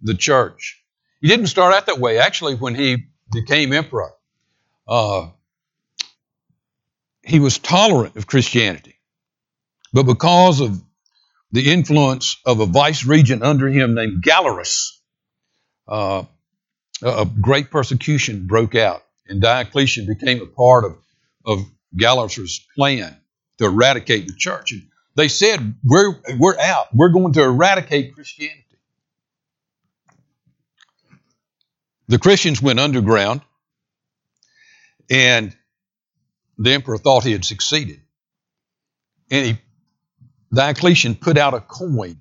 the 0.00 0.14
church. 0.14 0.82
He 1.20 1.28
didn't 1.28 1.48
start 1.48 1.74
out 1.74 1.86
that 1.86 1.98
way. 1.98 2.18
Actually, 2.18 2.54
when 2.54 2.74
he 2.74 3.06
became 3.32 3.72
emperor, 3.72 4.12
uh, 4.86 5.28
he 7.22 7.40
was 7.40 7.58
tolerant 7.58 8.16
of 8.16 8.26
Christianity. 8.26 8.94
But 9.92 10.04
because 10.04 10.60
of 10.60 10.80
the 11.50 11.72
influence 11.72 12.36
of 12.44 12.60
a 12.60 12.66
vice 12.66 13.04
regent 13.04 13.42
under 13.42 13.68
him 13.68 13.94
named 13.94 14.22
Galerius, 14.22 15.00
uh, 15.88 16.24
a 17.02 17.26
great 17.40 17.70
persecution 17.70 18.46
broke 18.46 18.74
out, 18.74 19.02
and 19.26 19.40
Diocletian 19.40 20.06
became 20.06 20.40
a 20.42 20.46
part 20.46 20.84
of, 20.84 20.96
of 21.44 21.66
Galerius's 21.96 22.64
plan 22.74 23.16
to 23.58 23.64
eradicate 23.64 24.26
the 24.26 24.34
church. 24.36 24.72
And 24.72 24.82
they 25.16 25.28
said, 25.28 25.74
we're, 25.82 26.14
we're 26.38 26.58
out. 26.58 26.94
We're 26.94 27.08
going 27.08 27.32
to 27.32 27.42
eradicate 27.42 28.14
Christianity. 28.14 28.62
The 32.08 32.18
Christians 32.18 32.62
went 32.62 32.78
underground, 32.78 33.40
and 35.10 35.56
the 36.58 36.72
emperor 36.72 36.98
thought 36.98 37.24
he 37.24 37.32
had 37.32 37.44
succeeded. 37.44 38.00
And 39.30 39.46
he, 39.46 39.58
Diocletian 40.54 41.16
put 41.16 41.38
out 41.38 41.54
a 41.54 41.60
coin, 41.60 42.20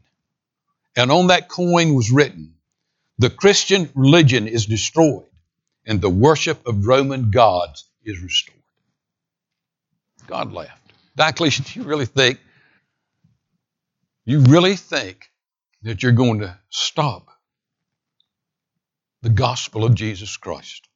and 0.95 1.12
on 1.12 1.27
that 1.27 1.49
coin 1.49 1.93
was 1.93 2.10
written, 2.10 2.55
The 3.19 3.29
Christian 3.29 3.89
religion 3.93 4.47
is 4.47 4.65
destroyed, 4.65 5.27
and 5.86 6.01
the 6.01 6.10
worship 6.10 6.65
of 6.65 6.88
Roman 6.88 7.29
gods 7.29 7.86
is 8.03 8.19
restored. 8.23 8.58
God 10.27 10.53
laughed. 10.53 10.93
Diocletian, 11.15 11.65
do 11.65 11.79
you 11.81 11.86
really 11.86 12.08
think 12.08 12.39
you 14.25 14.39
really 14.41 14.75
think 14.75 15.31
that 15.83 16.01
you're 16.01 16.11
going 16.11 16.39
to 16.39 16.57
stop 16.69 17.29
the 19.21 19.29
gospel 19.29 19.85
of 19.85 19.95
Jesus 19.95 20.35
Christ? 20.38 20.88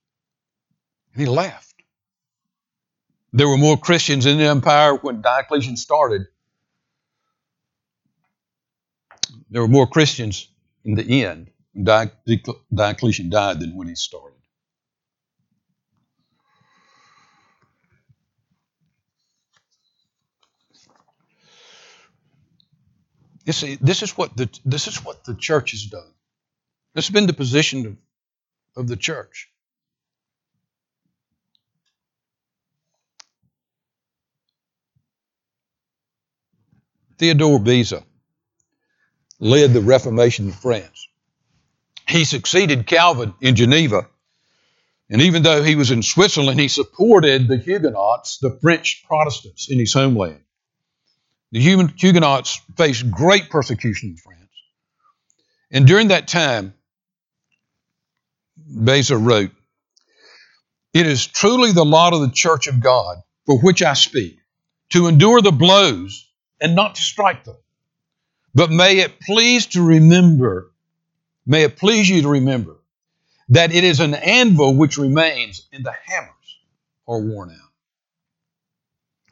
And 1.14 1.22
he 1.22 1.28
laughed. 1.28 1.76
There 3.32 3.48
were 3.48 3.58
more 3.58 3.78
Christians 3.78 4.26
in 4.26 4.38
the 4.38 4.46
empire 4.46 4.96
when 4.96 5.22
Diocletian 5.22 5.78
started. 5.78 6.24
There 9.52 9.62
were 9.62 9.68
more 9.68 9.88
Christians 9.88 10.48
in 10.84 10.96
the 10.96 11.24
end 11.24 11.52
when 11.74 11.84
Diocletian 12.74 13.30
died 13.30 13.60
than 13.60 13.76
when 13.76 13.88
he 13.88 13.96
started. 13.96 14.39
You 23.50 23.54
see, 23.54 23.80
this 23.82 24.04
is 24.04 24.16
what 24.16 24.38
the 24.38 24.48
this 24.64 24.86
is 24.86 25.04
what 25.04 25.24
the 25.24 25.34
church 25.34 25.72
has 25.72 25.84
done. 25.86 26.12
This 26.94 27.08
has 27.08 27.12
been 27.12 27.26
the 27.26 27.34
position 27.34 27.88
of, 27.88 27.98
of 28.84 28.88
the 28.88 28.96
church. 28.96 29.50
Theodore 37.18 37.58
Beza 37.58 38.04
led 39.40 39.74
the 39.74 39.82
Reformation 39.82 40.46
in 40.46 40.52
France. 40.52 41.08
He 42.08 42.26
succeeded 42.26 42.86
Calvin 42.86 43.34
in 43.42 43.56
Geneva. 43.56 44.08
And 45.10 45.24
even 45.24 45.42
though 45.42 45.64
he 45.64 45.76
was 45.76 45.90
in 45.90 46.04
Switzerland, 46.04 46.60
he 46.60 46.68
supported 46.68 47.48
the 47.48 47.58
Huguenots, 47.58 48.38
the 48.38 48.60
French 48.62 49.04
Protestants 49.08 49.72
in 49.72 49.80
his 49.80 49.94
homeland. 49.94 50.44
The 51.52 51.60
Huguenots 51.60 52.62
faced 52.78 53.10
great 53.10 53.50
persecution 53.50 54.10
in 54.10 54.18
France. 54.18 54.50
And 55.72 55.88
during 55.88 56.10
that 56.10 56.28
time, 56.28 56.74
Beza 58.58 59.18
wrote, 59.18 59.52
It 60.94 61.08
is 61.08 61.26
truly 61.26 61.72
the 61.72 61.86
lot 61.86 62.14
of 62.14 62.22
the 62.22 62.30
church 62.30 62.68
of 62.68 62.80
God, 62.80 63.18
for 63.46 63.60
which 63.60 63.82
I 63.82 63.94
speak, 63.94 64.38
to 64.90 65.08
endure 65.08 65.42
the 65.42 65.52
blows 65.52 66.28
and 66.62 66.76
not 66.76 66.96
to 66.96 67.02
strike 67.02 67.44
them. 67.46 67.58
But 68.54 68.70
may 68.70 69.00
it 69.00 69.20
please 69.22 69.68
to 69.68 69.84
remember, 69.84 70.72
may 71.46 71.64
it 71.64 71.78
please 71.78 72.10
you 72.10 72.24
to 72.24 72.30
remember 72.30 72.78
that 73.50 73.74
it 73.74 73.84
is 73.84 74.00
an 74.00 74.14
anvil 74.14 74.76
which 74.76 74.98
remains 74.98 75.68
and 75.72 75.84
the 75.84 75.96
hammers 76.06 76.60
are 77.08 77.20
worn 77.20 77.50
out. 77.50 77.72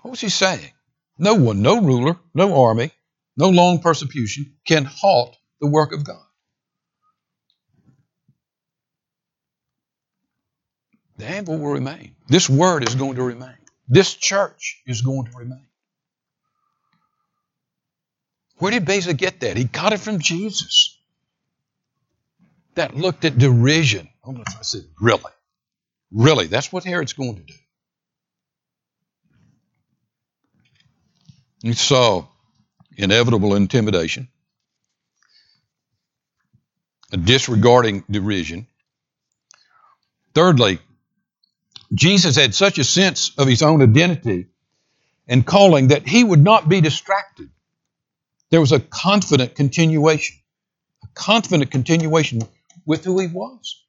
What 0.02 0.12
was 0.12 0.22
he 0.22 0.30
saying? 0.30 0.72
No 1.18 1.36
one, 1.36 1.62
no 1.62 1.82
ruler, 1.82 2.18
no 2.34 2.64
army, 2.64 2.92
no 3.36 3.50
long 3.50 3.80
persecution 3.80 4.54
can 4.66 4.86
halt 4.86 5.36
the 5.60 5.68
work 5.68 5.94
of 5.94 6.04
God. 6.04 6.24
The 11.18 11.26
anvil 11.26 11.58
will 11.58 11.72
remain. 11.72 12.16
This 12.28 12.50
word 12.50 12.88
is 12.88 12.94
going 12.96 13.16
to 13.16 13.24
remain. 13.24 13.58
This 13.88 14.14
church 14.14 14.82
is 14.86 15.02
going 15.02 15.26
to 15.26 15.38
remain. 15.38 15.66
Where 18.58 18.72
did 18.72 18.86
Beza 18.86 19.14
get 19.14 19.40
that? 19.42 19.58
He 19.58 19.64
got 19.64 19.94
it 19.94 20.00
from 20.00 20.20
Jesus. 20.20 20.98
That 22.76 22.96
looked 22.96 23.26
at 23.26 23.38
derision. 23.38 24.10
Oh, 24.24 24.36
I 24.48 24.62
said, 24.62 24.84
really? 25.02 25.32
Really? 26.12 26.48
That's 26.48 26.72
what 26.72 26.84
Herod's 26.84 27.14
going 27.14 27.36
to 27.38 27.44
do. 27.44 27.54
He 31.68 31.74
saw 31.74 32.26
inevitable 32.96 33.54
intimidation, 33.54 34.30
a 37.12 37.18
disregarding 37.18 38.06
derision. 38.10 38.68
Thirdly, 40.34 40.80
Jesus 41.94 42.38
had 42.38 42.56
such 42.56 42.78
a 42.78 42.86
sense 42.86 43.34
of 43.38 43.50
his 43.50 43.64
own 43.64 43.82
identity 43.82 44.48
and 45.28 45.46
calling 45.46 45.90
that 45.90 46.08
he 46.08 46.24
would 46.24 46.42
not 46.42 46.70
be 46.70 46.80
distracted. 46.80 47.50
There 48.50 48.62
was 48.62 48.72
a 48.72 48.80
confident 48.80 49.56
continuation, 49.56 50.38
a 51.04 51.08
confident 51.16 51.70
continuation 51.70 52.44
with 52.86 53.04
who 53.04 53.20
he 53.20 53.28
was. 53.28 53.84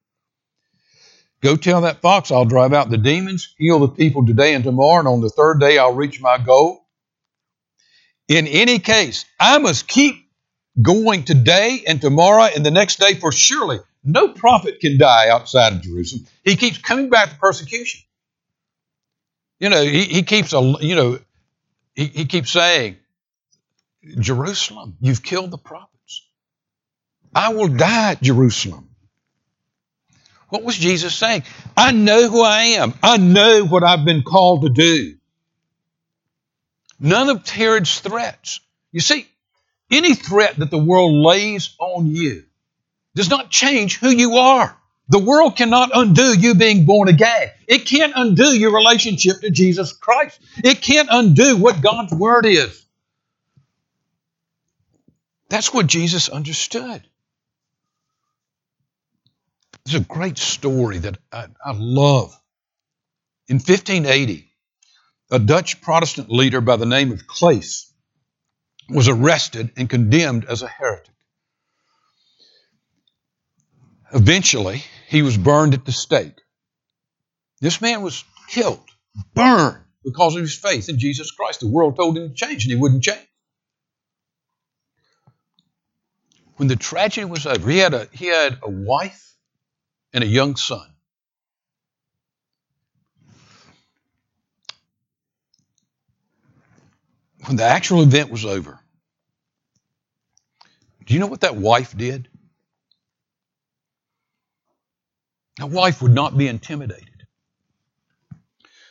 Go 1.42 1.54
tell 1.54 1.82
that 1.82 2.00
fox 2.00 2.32
I'll 2.32 2.44
drive 2.44 2.72
out 2.72 2.90
the 2.90 2.98
demons, 2.98 3.54
heal 3.56 3.78
the 3.78 3.86
people 3.86 4.26
today 4.26 4.54
and 4.54 4.64
tomorrow, 4.64 4.98
and 4.98 5.06
on 5.06 5.20
the 5.20 5.30
third 5.30 5.60
day 5.60 5.78
I'll 5.78 5.94
reach 5.94 6.20
my 6.20 6.38
goal. 6.38 6.87
In 8.28 8.46
any 8.46 8.78
case, 8.78 9.24
I 9.40 9.58
must 9.58 9.88
keep 9.88 10.28
going 10.80 11.24
today 11.24 11.82
and 11.86 12.00
tomorrow 12.00 12.48
and 12.54 12.64
the 12.64 12.70
next 12.70 13.00
day, 13.00 13.14
for 13.14 13.32
surely 13.32 13.78
no 14.04 14.28
prophet 14.28 14.80
can 14.80 14.98
die 14.98 15.28
outside 15.30 15.72
of 15.72 15.82
Jerusalem. 15.82 16.26
He 16.44 16.56
keeps 16.56 16.78
coming 16.78 17.08
back 17.08 17.30
to 17.30 17.36
persecution. 17.36 18.02
You 19.58 19.70
know, 19.70 19.82
he, 19.82 20.04
he 20.04 20.22
keeps 20.22 20.52
a 20.52 20.60
you 20.80 20.94
know, 20.94 21.18
he, 21.94 22.04
he 22.06 22.24
keeps 22.26 22.50
saying, 22.52 22.96
Jerusalem, 24.20 24.96
you've 25.00 25.22
killed 25.22 25.50
the 25.50 25.58
prophets. 25.58 26.26
I 27.34 27.52
will 27.52 27.68
die 27.68 28.12
at 28.12 28.22
Jerusalem. 28.22 28.88
What 30.48 30.62
was 30.62 30.78
Jesus 30.78 31.14
saying? 31.14 31.42
I 31.76 31.92
know 31.92 32.28
who 32.30 32.42
I 32.42 32.62
am. 32.78 32.94
I 33.02 33.18
know 33.18 33.66
what 33.66 33.84
I've 33.84 34.04
been 34.04 34.22
called 34.22 34.62
to 34.62 34.70
do. 34.70 35.17
None 37.00 37.28
of 37.28 37.48
Herod's 37.48 38.00
threats. 38.00 38.60
You 38.92 39.00
see, 39.00 39.26
any 39.90 40.14
threat 40.14 40.56
that 40.56 40.70
the 40.70 40.78
world 40.78 41.14
lays 41.14 41.74
on 41.78 42.06
you 42.06 42.44
does 43.14 43.30
not 43.30 43.50
change 43.50 43.98
who 43.98 44.10
you 44.10 44.36
are. 44.36 44.76
The 45.10 45.18
world 45.18 45.56
cannot 45.56 45.90
undo 45.94 46.38
you 46.38 46.54
being 46.54 46.84
born 46.84 47.08
again. 47.08 47.50
It 47.66 47.86
can't 47.86 48.12
undo 48.14 48.44
your 48.56 48.74
relationship 48.74 49.40
to 49.40 49.50
Jesus 49.50 49.92
Christ. 49.92 50.38
It 50.62 50.82
can't 50.82 51.08
undo 51.10 51.56
what 51.56 51.80
God's 51.80 52.12
Word 52.12 52.44
is. 52.44 52.84
That's 55.48 55.72
what 55.72 55.86
Jesus 55.86 56.28
understood. 56.28 57.02
There's 59.84 60.02
a 60.02 60.04
great 60.04 60.36
story 60.36 60.98
that 60.98 61.16
I, 61.32 61.46
I 61.64 61.72
love. 61.74 62.38
In 63.48 63.56
1580, 63.56 64.47
a 65.30 65.38
Dutch 65.38 65.80
Protestant 65.80 66.30
leader 66.30 66.60
by 66.60 66.76
the 66.76 66.86
name 66.86 67.12
of 67.12 67.26
Claes 67.26 67.92
was 68.88 69.08
arrested 69.08 69.72
and 69.76 69.88
condemned 69.88 70.46
as 70.46 70.62
a 70.62 70.68
heretic. 70.68 71.14
Eventually, 74.14 74.82
he 75.08 75.20
was 75.20 75.36
burned 75.36 75.74
at 75.74 75.84
the 75.84 75.92
stake. 75.92 76.40
This 77.60 77.80
man 77.80 78.00
was 78.00 78.24
killed, 78.48 78.88
burned 79.34 79.84
because 80.02 80.34
of 80.34 80.42
his 80.42 80.56
faith 80.56 80.88
in 80.88 80.98
Jesus 80.98 81.30
Christ. 81.30 81.60
The 81.60 81.68
world 81.68 81.96
told 81.96 82.16
him 82.16 82.28
to 82.28 82.34
change, 82.34 82.64
and 82.64 82.72
he 82.72 82.76
wouldn't 82.76 83.02
change. 83.02 83.26
When 86.56 86.68
the 86.68 86.76
tragedy 86.76 87.26
was 87.26 87.46
over, 87.46 87.70
he 87.70 87.78
had 87.78 87.94
a, 87.94 88.08
he 88.12 88.26
had 88.26 88.58
a 88.62 88.70
wife 88.70 89.36
and 90.14 90.24
a 90.24 90.26
young 90.26 90.56
son. 90.56 90.88
When 97.48 97.56
the 97.56 97.64
actual 97.64 98.02
event 98.02 98.30
was 98.30 98.44
over, 98.44 98.78
do 101.06 101.14
you 101.14 101.20
know 101.20 101.26
what 101.26 101.40
that 101.40 101.56
wife 101.56 101.96
did? 101.96 102.28
That 105.56 105.70
wife 105.70 106.02
would 106.02 106.12
not 106.12 106.36
be 106.36 106.46
intimidated. 106.46 107.08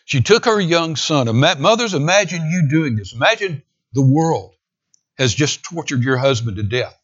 She 0.06 0.22
took 0.22 0.46
her 0.46 0.60
young 0.60 0.96
son. 0.96 1.28
Mothers, 1.38 1.94
imagine 1.94 2.50
you 2.50 2.68
doing 2.68 2.96
this. 2.96 3.14
Imagine 3.14 3.62
the 3.94 4.02
world 4.02 4.56
has 5.20 5.36
just 5.36 5.62
tortured 5.64 6.02
your 6.02 6.18
husband 6.18 6.58
to 6.58 6.64
death 6.64 7.00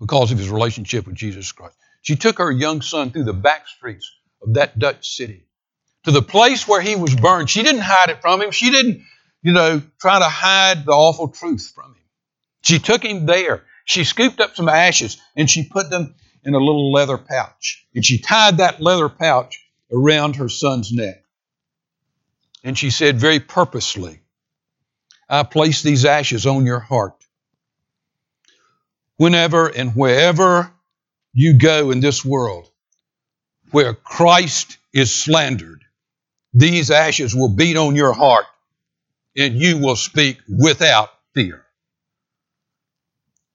because 0.00 0.32
of 0.32 0.38
his 0.38 0.48
relationship 0.48 1.06
with 1.06 1.14
Jesus 1.14 1.52
Christ. 1.52 1.76
She 2.00 2.16
took 2.16 2.38
her 2.38 2.50
young 2.50 2.80
son 2.80 3.10
through 3.10 3.24
the 3.24 3.34
back 3.34 3.68
streets 3.68 4.10
of 4.42 4.54
that 4.54 4.78
Dutch 4.78 5.10
city 5.14 5.44
to 6.04 6.10
the 6.10 6.22
place 6.22 6.66
where 6.66 6.80
he 6.80 6.96
was 6.96 7.14
burned. 7.14 7.50
She 7.50 7.62
didn't 7.62 7.82
hide 7.82 8.08
it 8.08 8.22
from 8.22 8.40
him. 8.40 8.50
She 8.50 8.70
didn't, 8.70 9.02
you 9.42 9.52
know, 9.52 9.82
try 10.00 10.18
to 10.18 10.24
hide 10.24 10.84
the 10.84 10.92
awful 10.92 11.28
truth 11.28 11.72
from 11.74 11.92
him. 11.92 12.04
She 12.62 12.78
took 12.78 13.04
him 13.04 13.26
there. 13.26 13.64
She 13.84 14.04
scooped 14.04 14.40
up 14.40 14.54
some 14.54 14.68
ashes 14.68 15.16
and 15.36 15.48
she 15.48 15.64
put 15.64 15.90
them 15.90 16.14
in 16.44 16.54
a 16.54 16.58
little 16.58 16.92
leather 16.92 17.18
pouch. 17.18 17.86
And 17.94 18.04
she 18.04 18.18
tied 18.18 18.58
that 18.58 18.80
leather 18.80 19.08
pouch 19.08 19.64
around 19.92 20.36
her 20.36 20.48
son's 20.48 20.92
neck. 20.92 21.24
And 22.62 22.76
she 22.76 22.90
said 22.90 23.18
very 23.18 23.40
purposely, 23.40 24.20
I 25.28 25.44
place 25.44 25.82
these 25.82 26.04
ashes 26.04 26.46
on 26.46 26.66
your 26.66 26.80
heart. 26.80 27.14
Whenever 29.16 29.68
and 29.68 29.94
wherever 29.94 30.70
you 31.32 31.54
go 31.54 31.90
in 31.90 32.00
this 32.00 32.24
world, 32.24 32.68
where 33.70 33.94
Christ 33.94 34.78
is 34.92 35.14
slandered, 35.14 35.82
these 36.52 36.90
ashes 36.90 37.34
will 37.34 37.48
beat 37.48 37.76
on 37.76 37.96
your 37.96 38.12
heart 38.12 38.46
and 39.36 39.54
you 39.54 39.78
will 39.78 39.96
speak 39.96 40.38
without 40.48 41.10
fear. 41.34 41.64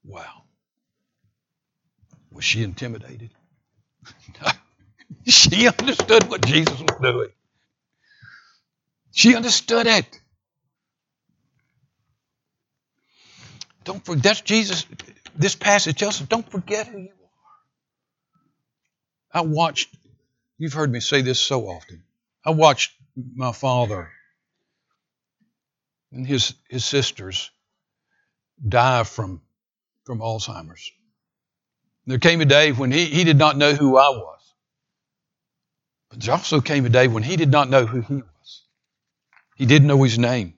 Wow. 0.03 0.43
Was 2.32 2.43
she 2.43 2.63
intimidated? 2.63 3.32
she 5.26 5.67
understood 5.67 6.30
what 6.30 6.45
Jesus 6.45 6.80
was 6.80 6.97
doing. 7.01 7.30
She 9.11 9.36
understood 9.36 9.88
it. 9.88 10.19
Don't 13.86 14.03
forget, 14.03 14.23
that's 14.23 14.41
Jesus. 14.41 14.86
This 15.36 15.55
passage 15.55 15.97
tells 15.97 16.21
us 16.21 16.28
don't 16.28 16.49
forget 16.49 16.88
who 16.88 16.99
you 16.99 17.09
are. 19.34 19.39
I 19.39 19.41
watched, 19.41 19.95
you've 20.57 20.73
heard 20.73 20.91
me 20.91 20.99
say 20.99 21.21
this 21.21 21.39
so 21.39 21.67
often. 21.67 22.03
I 22.43 22.51
watched 22.51 22.93
my 23.15 23.51
father 23.51 24.11
and 26.16 26.26
his, 26.26 26.55
his 26.70 26.86
sisters 26.86 27.51
die 28.68 29.03
from, 29.03 29.41
from 30.05 30.20
Alzheimer's. 30.20 30.91
There 32.07 32.20
came 32.20 32.39
a 32.39 32.45
day 32.45 32.72
when 32.72 32.91
he, 32.91 33.05
he 33.05 33.24
did 33.26 33.38
not 33.38 33.57
know 33.57 33.74
who 33.74 33.97
I 33.97 34.09
was. 34.09 34.39
But 36.09 36.22
there 36.22 36.34
also 36.34 36.61
came 36.61 36.86
a 36.86 36.89
day 36.89 37.07
when 37.07 37.24
he 37.24 37.36
did 37.36 37.51
not 37.51 37.70
know 37.70 37.86
who 37.86 37.99
he 37.99 38.13
was. 38.13 38.63
He 39.57 39.66
didn't 39.66 39.88
know 39.88 40.01
his 40.03 40.18
name. 40.18 40.53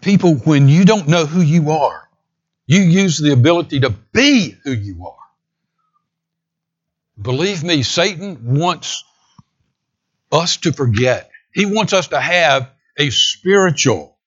People, 0.00 0.34
when 0.34 0.68
you 0.68 0.84
don't 0.84 1.08
know 1.08 1.24
who 1.24 1.40
you 1.40 1.70
are, 1.70 2.08
you 2.66 2.80
use 2.80 3.18
the 3.18 3.32
ability 3.32 3.80
to 3.80 3.90
be 3.90 4.56
who 4.64 4.72
you 4.72 5.06
are. 5.06 5.16
Believe 7.20 7.62
me, 7.62 7.82
Satan 7.82 8.56
wants 8.58 9.04
us 10.32 10.56
to 10.58 10.72
forget. 10.72 11.30
He 11.54 11.66
wants 11.66 11.92
us 11.92 12.08
to 12.08 12.20
have 12.20 12.70
a 12.98 13.10
spiritual 13.10 14.18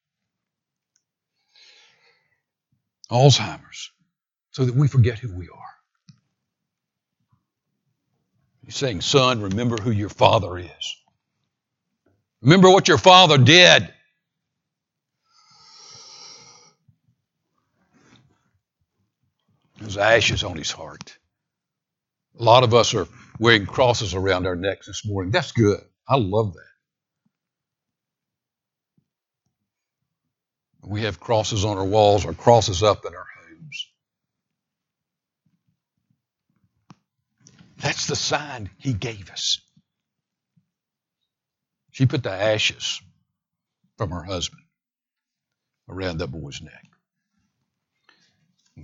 Alzheimer's 3.11 3.91
so 4.51 4.65
that 4.65 4.75
we 4.75 4.87
forget 4.87 5.19
who 5.19 5.35
we 5.35 5.49
are. 5.49 5.59
He's 8.65 8.75
saying, 8.75 9.01
Son, 9.01 9.41
remember 9.41 9.77
who 9.77 9.91
your 9.91 10.09
father 10.09 10.57
is. 10.57 10.95
Remember 12.41 12.69
what 12.69 12.87
your 12.87 12.97
father 12.97 13.37
did. 13.37 13.93
There's 19.79 19.97
ashes 19.97 20.43
on 20.43 20.57
his 20.57 20.71
heart. 20.71 21.17
A 22.39 22.43
lot 22.43 22.63
of 22.63 22.73
us 22.73 22.93
are 22.93 23.07
wearing 23.39 23.65
crosses 23.65 24.13
around 24.13 24.47
our 24.47 24.55
necks 24.55 24.87
this 24.87 25.03
morning. 25.05 25.31
That's 25.31 25.51
good. 25.51 25.81
I 26.07 26.17
love 26.17 26.53
that. 26.53 26.76
We 30.83 31.03
have 31.03 31.19
crosses 31.19 31.65
on 31.65 31.77
our 31.77 31.85
walls 31.85 32.25
or 32.25 32.33
crosses 32.33 32.83
up 32.83 33.05
in 33.05 33.13
our 33.13 33.25
homes. 33.49 33.87
That's 37.77 38.07
the 38.07 38.15
sign 38.15 38.69
he 38.77 38.93
gave 38.93 39.29
us. 39.29 39.59
She 41.91 42.05
put 42.05 42.23
the 42.23 42.31
ashes 42.31 43.01
from 43.97 44.11
her 44.11 44.23
husband 44.23 44.63
around 45.89 46.19
that 46.19 46.27
boy's 46.27 46.61
neck. 46.61 46.85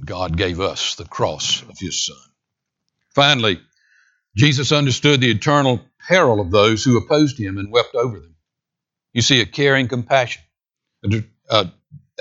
God 0.06 0.38
gave 0.38 0.60
us 0.60 0.96
the 0.96 1.06
cross 1.06 1.62
of 1.62 1.78
his 1.78 2.06
son. 2.06 2.18
Finally, 3.14 3.62
Jesus 4.36 4.72
understood 4.72 5.22
the 5.22 5.32
eternal 5.32 5.82
peril 6.08 6.42
of 6.42 6.52
those 6.52 6.84
who 6.84 6.98
opposed 6.98 7.40
him 7.40 7.58
and 7.58 7.72
wept 7.72 7.96
over 7.96 8.20
them. 8.20 8.36
You 9.14 9.22
see, 9.22 9.42
a 9.42 9.46
caring 9.46 9.88
compassion, 9.88 10.42
a, 11.06 11.24
a, 11.50 11.72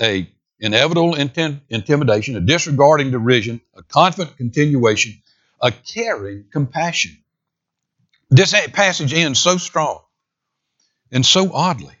a 0.03 0.29
inevitable 0.59 1.13
intim- 1.13 1.61
intimidation, 1.69 2.35
a 2.35 2.41
disregarding 2.41 3.11
derision, 3.11 3.61
a 3.75 3.83
confident 3.83 4.37
continuation, 4.37 5.21
a 5.61 5.71
caring 5.71 6.45
compassion. 6.51 7.17
This 8.29 8.53
passage 8.69 9.13
ends 9.13 9.39
so 9.39 9.57
strong 9.57 10.01
and 11.11 11.25
so 11.25 11.53
oddly. 11.53 11.95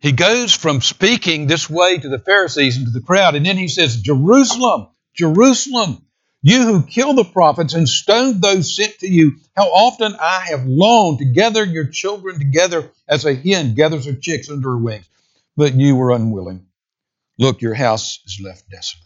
He 0.00 0.12
goes 0.12 0.54
from 0.54 0.80
speaking 0.80 1.46
this 1.46 1.68
way 1.68 1.98
to 1.98 2.08
the 2.08 2.18
Pharisees 2.18 2.76
and 2.76 2.86
to 2.86 2.92
the 2.92 3.00
crowd, 3.00 3.34
and 3.34 3.44
then 3.44 3.58
he 3.58 3.68
says, 3.68 4.00
Jerusalem, 4.00 4.88
Jerusalem, 5.14 6.06
you 6.42 6.62
who 6.62 6.82
kill 6.82 7.12
the 7.12 7.24
prophets 7.24 7.74
and 7.74 7.86
stone 7.86 8.40
those 8.40 8.74
sent 8.74 8.98
to 9.00 9.08
you, 9.08 9.32
how 9.54 9.64
often 9.64 10.16
I 10.18 10.46
have 10.48 10.64
longed 10.64 11.18
to 11.18 11.26
gather 11.26 11.64
your 11.64 11.86
children 11.86 12.38
together 12.38 12.90
as 13.06 13.26
a 13.26 13.34
hen 13.34 13.74
gathers 13.74 14.06
her 14.06 14.14
chicks 14.14 14.48
under 14.48 14.70
her 14.70 14.78
wings, 14.78 15.04
but 15.60 15.74
you 15.74 15.94
were 15.94 16.10
unwilling. 16.10 16.64
Look, 17.38 17.60
your 17.60 17.74
house 17.74 18.20
is 18.24 18.40
left 18.42 18.70
desolate. 18.70 19.04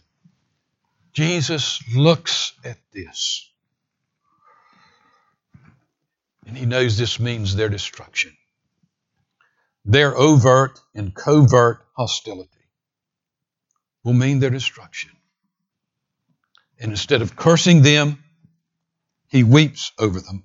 Jesus 1.11 1.83
looks 1.93 2.53
at 2.63 2.77
this, 2.93 3.51
and 6.47 6.55
he 6.57 6.65
knows 6.65 6.97
this 6.97 7.19
means 7.19 7.57
their 7.57 7.67
destruction, 7.67 8.37
their 9.83 10.15
overt 10.15 10.79
and 10.93 11.13
covert 11.13 11.85
hostility 11.91 12.69
will 14.05 14.13
mean 14.13 14.39
their 14.39 14.49
destruction. 14.49 15.11
And 16.79 16.91
instead 16.91 17.21
of 17.21 17.35
cursing 17.35 17.81
them, 17.81 18.23
he 19.27 19.43
weeps 19.43 19.91
over 19.99 20.21
them. 20.21 20.44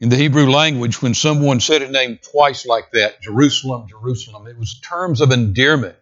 In 0.00 0.08
the 0.08 0.16
Hebrew 0.16 0.50
language, 0.50 1.00
when 1.00 1.14
someone 1.14 1.60
said 1.60 1.82
a 1.82 1.88
name 1.88 2.18
twice 2.32 2.66
like 2.66 2.90
that, 2.92 3.22
Jerusalem, 3.22 3.86
Jerusalem, 3.88 4.46
it 4.46 4.58
was 4.58 4.78
terms 4.80 5.20
of 5.20 5.30
endearment. 5.30 5.96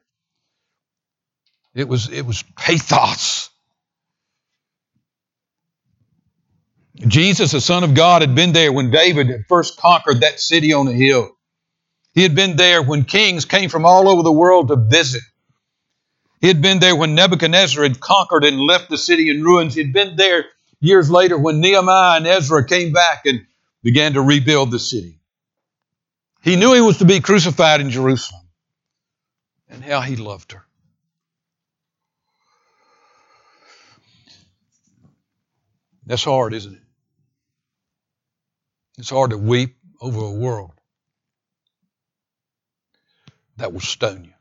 It 1.74 1.88
was, 1.88 2.10
it 2.10 2.22
was 2.22 2.42
pathos. 2.56 3.50
Jesus, 6.96 7.52
the 7.52 7.60
Son 7.60 7.84
of 7.84 7.94
God, 7.94 8.22
had 8.22 8.34
been 8.34 8.52
there 8.52 8.72
when 8.72 8.90
David 8.90 9.28
had 9.28 9.46
first 9.48 9.78
conquered 9.78 10.20
that 10.20 10.40
city 10.40 10.72
on 10.72 10.88
a 10.88 10.92
hill. 10.92 11.30
He 12.14 12.22
had 12.22 12.34
been 12.34 12.56
there 12.56 12.82
when 12.82 13.04
kings 13.04 13.44
came 13.44 13.70
from 13.70 13.86
all 13.86 14.08
over 14.08 14.22
the 14.22 14.32
world 14.32 14.68
to 14.68 14.76
visit. 14.76 15.22
He 16.40 16.48
had 16.48 16.60
been 16.60 16.80
there 16.80 16.96
when 16.96 17.14
Nebuchadnezzar 17.14 17.82
had 17.82 18.00
conquered 18.00 18.44
and 18.44 18.60
left 18.60 18.90
the 18.90 18.98
city 18.98 19.30
in 19.30 19.42
ruins. 19.42 19.74
He 19.74 19.82
had 19.82 19.92
been 19.92 20.16
there 20.16 20.46
years 20.80 21.10
later 21.10 21.38
when 21.38 21.60
Nehemiah 21.60 22.16
and 22.16 22.26
Ezra 22.26 22.66
came 22.66 22.92
back 22.92 23.22
and 23.24 23.46
began 23.82 24.14
to 24.14 24.22
rebuild 24.22 24.70
the 24.70 24.78
city. 24.78 25.20
He 26.42 26.56
knew 26.56 26.74
he 26.74 26.80
was 26.80 26.98
to 26.98 27.04
be 27.04 27.20
crucified 27.20 27.80
in 27.80 27.90
Jerusalem 27.90 28.42
and 29.68 29.82
how 29.82 30.00
he 30.00 30.16
loved 30.16 30.52
her. 30.52 30.64
That's 36.04 36.24
hard, 36.24 36.52
isn't 36.52 36.74
it? 36.74 36.82
It's 38.98 39.10
hard 39.10 39.30
to 39.30 39.38
weep 39.38 39.76
over 40.00 40.18
a 40.20 40.32
world 40.32 40.72
that 43.56 43.72
will 43.72 43.80
stone 43.80 44.24
you. 44.24 44.32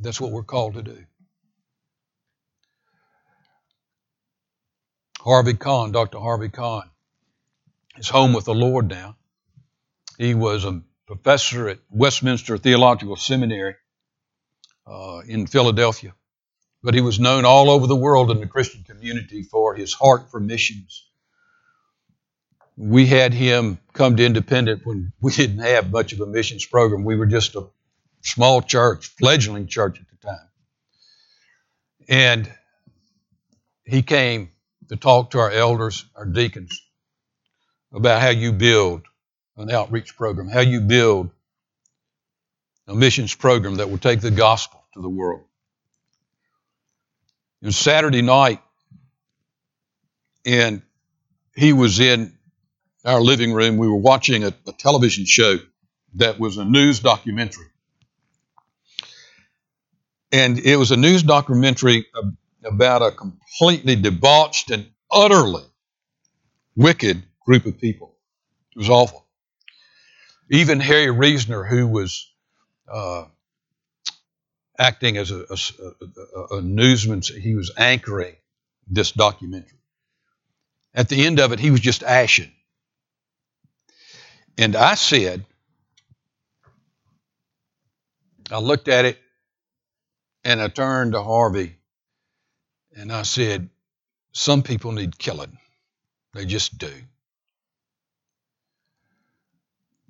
That's 0.00 0.20
what 0.20 0.32
we're 0.32 0.42
called 0.42 0.74
to 0.74 0.82
do. 0.82 1.04
Harvey 5.20 5.54
Conn, 5.54 5.92
Dr. 5.92 6.18
Harvey 6.18 6.50
Conn, 6.50 6.90
is 7.96 8.08
home 8.08 8.32
with 8.32 8.44
the 8.44 8.54
Lord 8.54 8.88
now. 8.88 9.16
He 10.18 10.34
was 10.34 10.64
a 10.64 10.82
professor 11.06 11.68
at 11.68 11.78
Westminster 11.90 12.58
Theological 12.58 13.16
Seminary 13.16 13.76
uh, 14.86 15.20
in 15.26 15.46
Philadelphia, 15.46 16.14
but 16.82 16.94
he 16.94 17.00
was 17.00 17.20
known 17.20 17.44
all 17.44 17.70
over 17.70 17.86
the 17.86 17.96
world 17.96 18.30
in 18.30 18.40
the 18.40 18.46
Christian 18.46 18.84
community 18.84 19.42
for 19.42 19.74
his 19.74 19.92
heart 19.92 20.30
for 20.30 20.40
missions. 20.40 21.06
We 22.76 23.06
had 23.06 23.32
him 23.32 23.78
come 23.92 24.16
to 24.16 24.24
Independent 24.24 24.84
when 24.84 25.12
we 25.20 25.32
didn't 25.36 25.60
have 25.60 25.90
much 25.90 26.12
of 26.12 26.20
a 26.20 26.26
missions 26.26 26.66
program. 26.66 27.04
We 27.04 27.16
were 27.16 27.26
just 27.26 27.54
a 27.54 27.66
small 28.22 28.62
church, 28.62 29.08
fledgling 29.18 29.66
church 29.66 30.00
at 30.00 30.06
the 30.08 30.26
time. 30.26 30.48
And 32.08 32.52
he 33.84 34.02
came 34.02 34.50
to 34.88 34.96
talk 34.96 35.30
to 35.30 35.38
our 35.38 35.50
elders, 35.50 36.04
our 36.14 36.26
deacons, 36.26 36.80
about 37.94 38.20
how 38.20 38.30
you 38.30 38.52
build 38.52 39.02
an 39.56 39.70
outreach 39.70 40.16
program, 40.16 40.48
how 40.48 40.60
you 40.60 40.80
build 40.80 41.30
a 42.88 42.94
missions 42.94 43.34
program 43.34 43.76
that 43.76 43.90
will 43.90 43.98
take 43.98 44.20
the 44.20 44.30
gospel 44.30 44.84
to 44.94 45.00
the 45.00 45.08
world. 45.08 45.42
Was 47.62 47.76
Saturday 47.76 48.20
night, 48.20 48.60
and 50.44 50.82
he 51.56 51.72
was 51.72 52.00
in 52.00 52.36
our 53.04 53.20
living 53.20 53.52
room. 53.54 53.78
We 53.78 53.88
were 53.88 53.96
watching 53.96 54.44
a, 54.44 54.52
a 54.66 54.72
television 54.72 55.24
show 55.24 55.56
that 56.16 56.38
was 56.38 56.58
a 56.58 56.64
news 56.64 57.00
documentary 57.00 57.66
and 60.34 60.58
it 60.58 60.76
was 60.76 60.90
a 60.90 60.96
news 60.96 61.22
documentary 61.22 62.06
about 62.64 63.02
a 63.02 63.12
completely 63.12 63.94
debauched 63.94 64.72
and 64.72 64.90
utterly 65.08 65.62
wicked 66.74 67.22
group 67.44 67.66
of 67.66 67.78
people. 67.78 68.14
It 68.74 68.78
was 68.78 68.90
awful. 68.90 69.26
Even 70.50 70.80
Harry 70.80 71.10
Reasoner, 71.10 71.64
who 71.64 71.86
was 71.86 72.30
uh, 72.92 73.24
acting 74.78 75.16
as 75.16 75.30
a, 75.30 75.46
a, 75.50 76.56
a, 76.56 76.60
newsman, 76.60 77.22
he 77.22 77.54
was 77.54 77.70
anchoring 77.76 78.36
this 78.86 79.12
documentary. 79.12 79.78
At 80.94 81.08
the 81.08 81.24
end 81.24 81.40
of 81.40 81.52
it, 81.52 81.60
he 81.60 81.70
was 81.70 81.80
just 81.80 82.02
ashen. 82.02 82.52
And 84.58 84.76
I 84.76 84.94
said, 84.94 85.44
I 88.50 88.58
looked 88.58 88.88
at 88.88 89.04
it 89.04 89.18
and 90.44 90.60
I 90.60 90.68
turned 90.68 91.12
to 91.12 91.22
Harvey 91.22 91.76
and 92.96 93.10
I 93.10 93.22
said, 93.22 93.70
Some 94.32 94.62
people 94.62 94.92
need 94.92 95.18
killing. 95.18 95.58
They 96.34 96.44
just 96.44 96.78
do. 96.78 96.92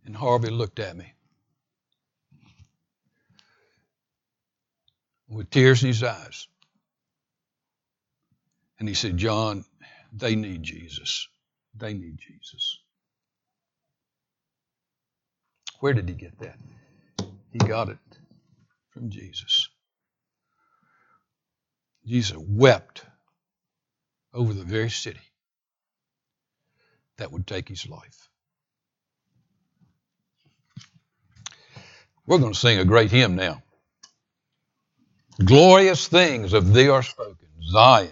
And 0.05 0.15
Harvey 0.15 0.51
looked 0.51 0.79
at 0.79 0.97
me 0.97 1.13
with 5.29 5.51
tears 5.51 5.83
in 5.83 5.89
his 5.89 6.03
eyes. 6.03 6.47
And 8.79 8.89
he 8.89 8.95
said, 8.95 9.17
John, 9.17 9.65
they 10.13 10.37
need 10.37 10.63
Jesus. 10.63 11.29
They 11.75 11.95
need 11.95 12.19
Jesus. 12.19 12.79
Where 15.81 15.93
did 15.93 16.09
he 16.09 16.15
get 16.15 16.39
that? 16.41 16.59
He 17.53 17.59
got 17.59 17.89
it 17.89 17.99
from 18.91 19.11
Jesus. 19.11 19.69
Jesus 22.07 22.37
wept 22.39 23.05
over 24.33 24.53
the 24.53 24.65
very 24.65 24.91
city 24.91 25.21
that 27.17 27.33
would 27.33 27.47
take 27.47 27.69
his 27.69 27.89
life. 27.89 28.29
We're 32.27 32.39
going 32.39 32.53
to 32.53 32.59
sing 32.59 32.79
a 32.79 32.85
great 32.85 33.11
hymn 33.11 33.37
now. 33.37 33.63
Glorious 35.45 36.09
things 36.09 36.53
of 36.53 36.73
thee 36.73 36.89
are 36.89 37.03
spoken, 37.03 37.49
Zion 37.73 38.11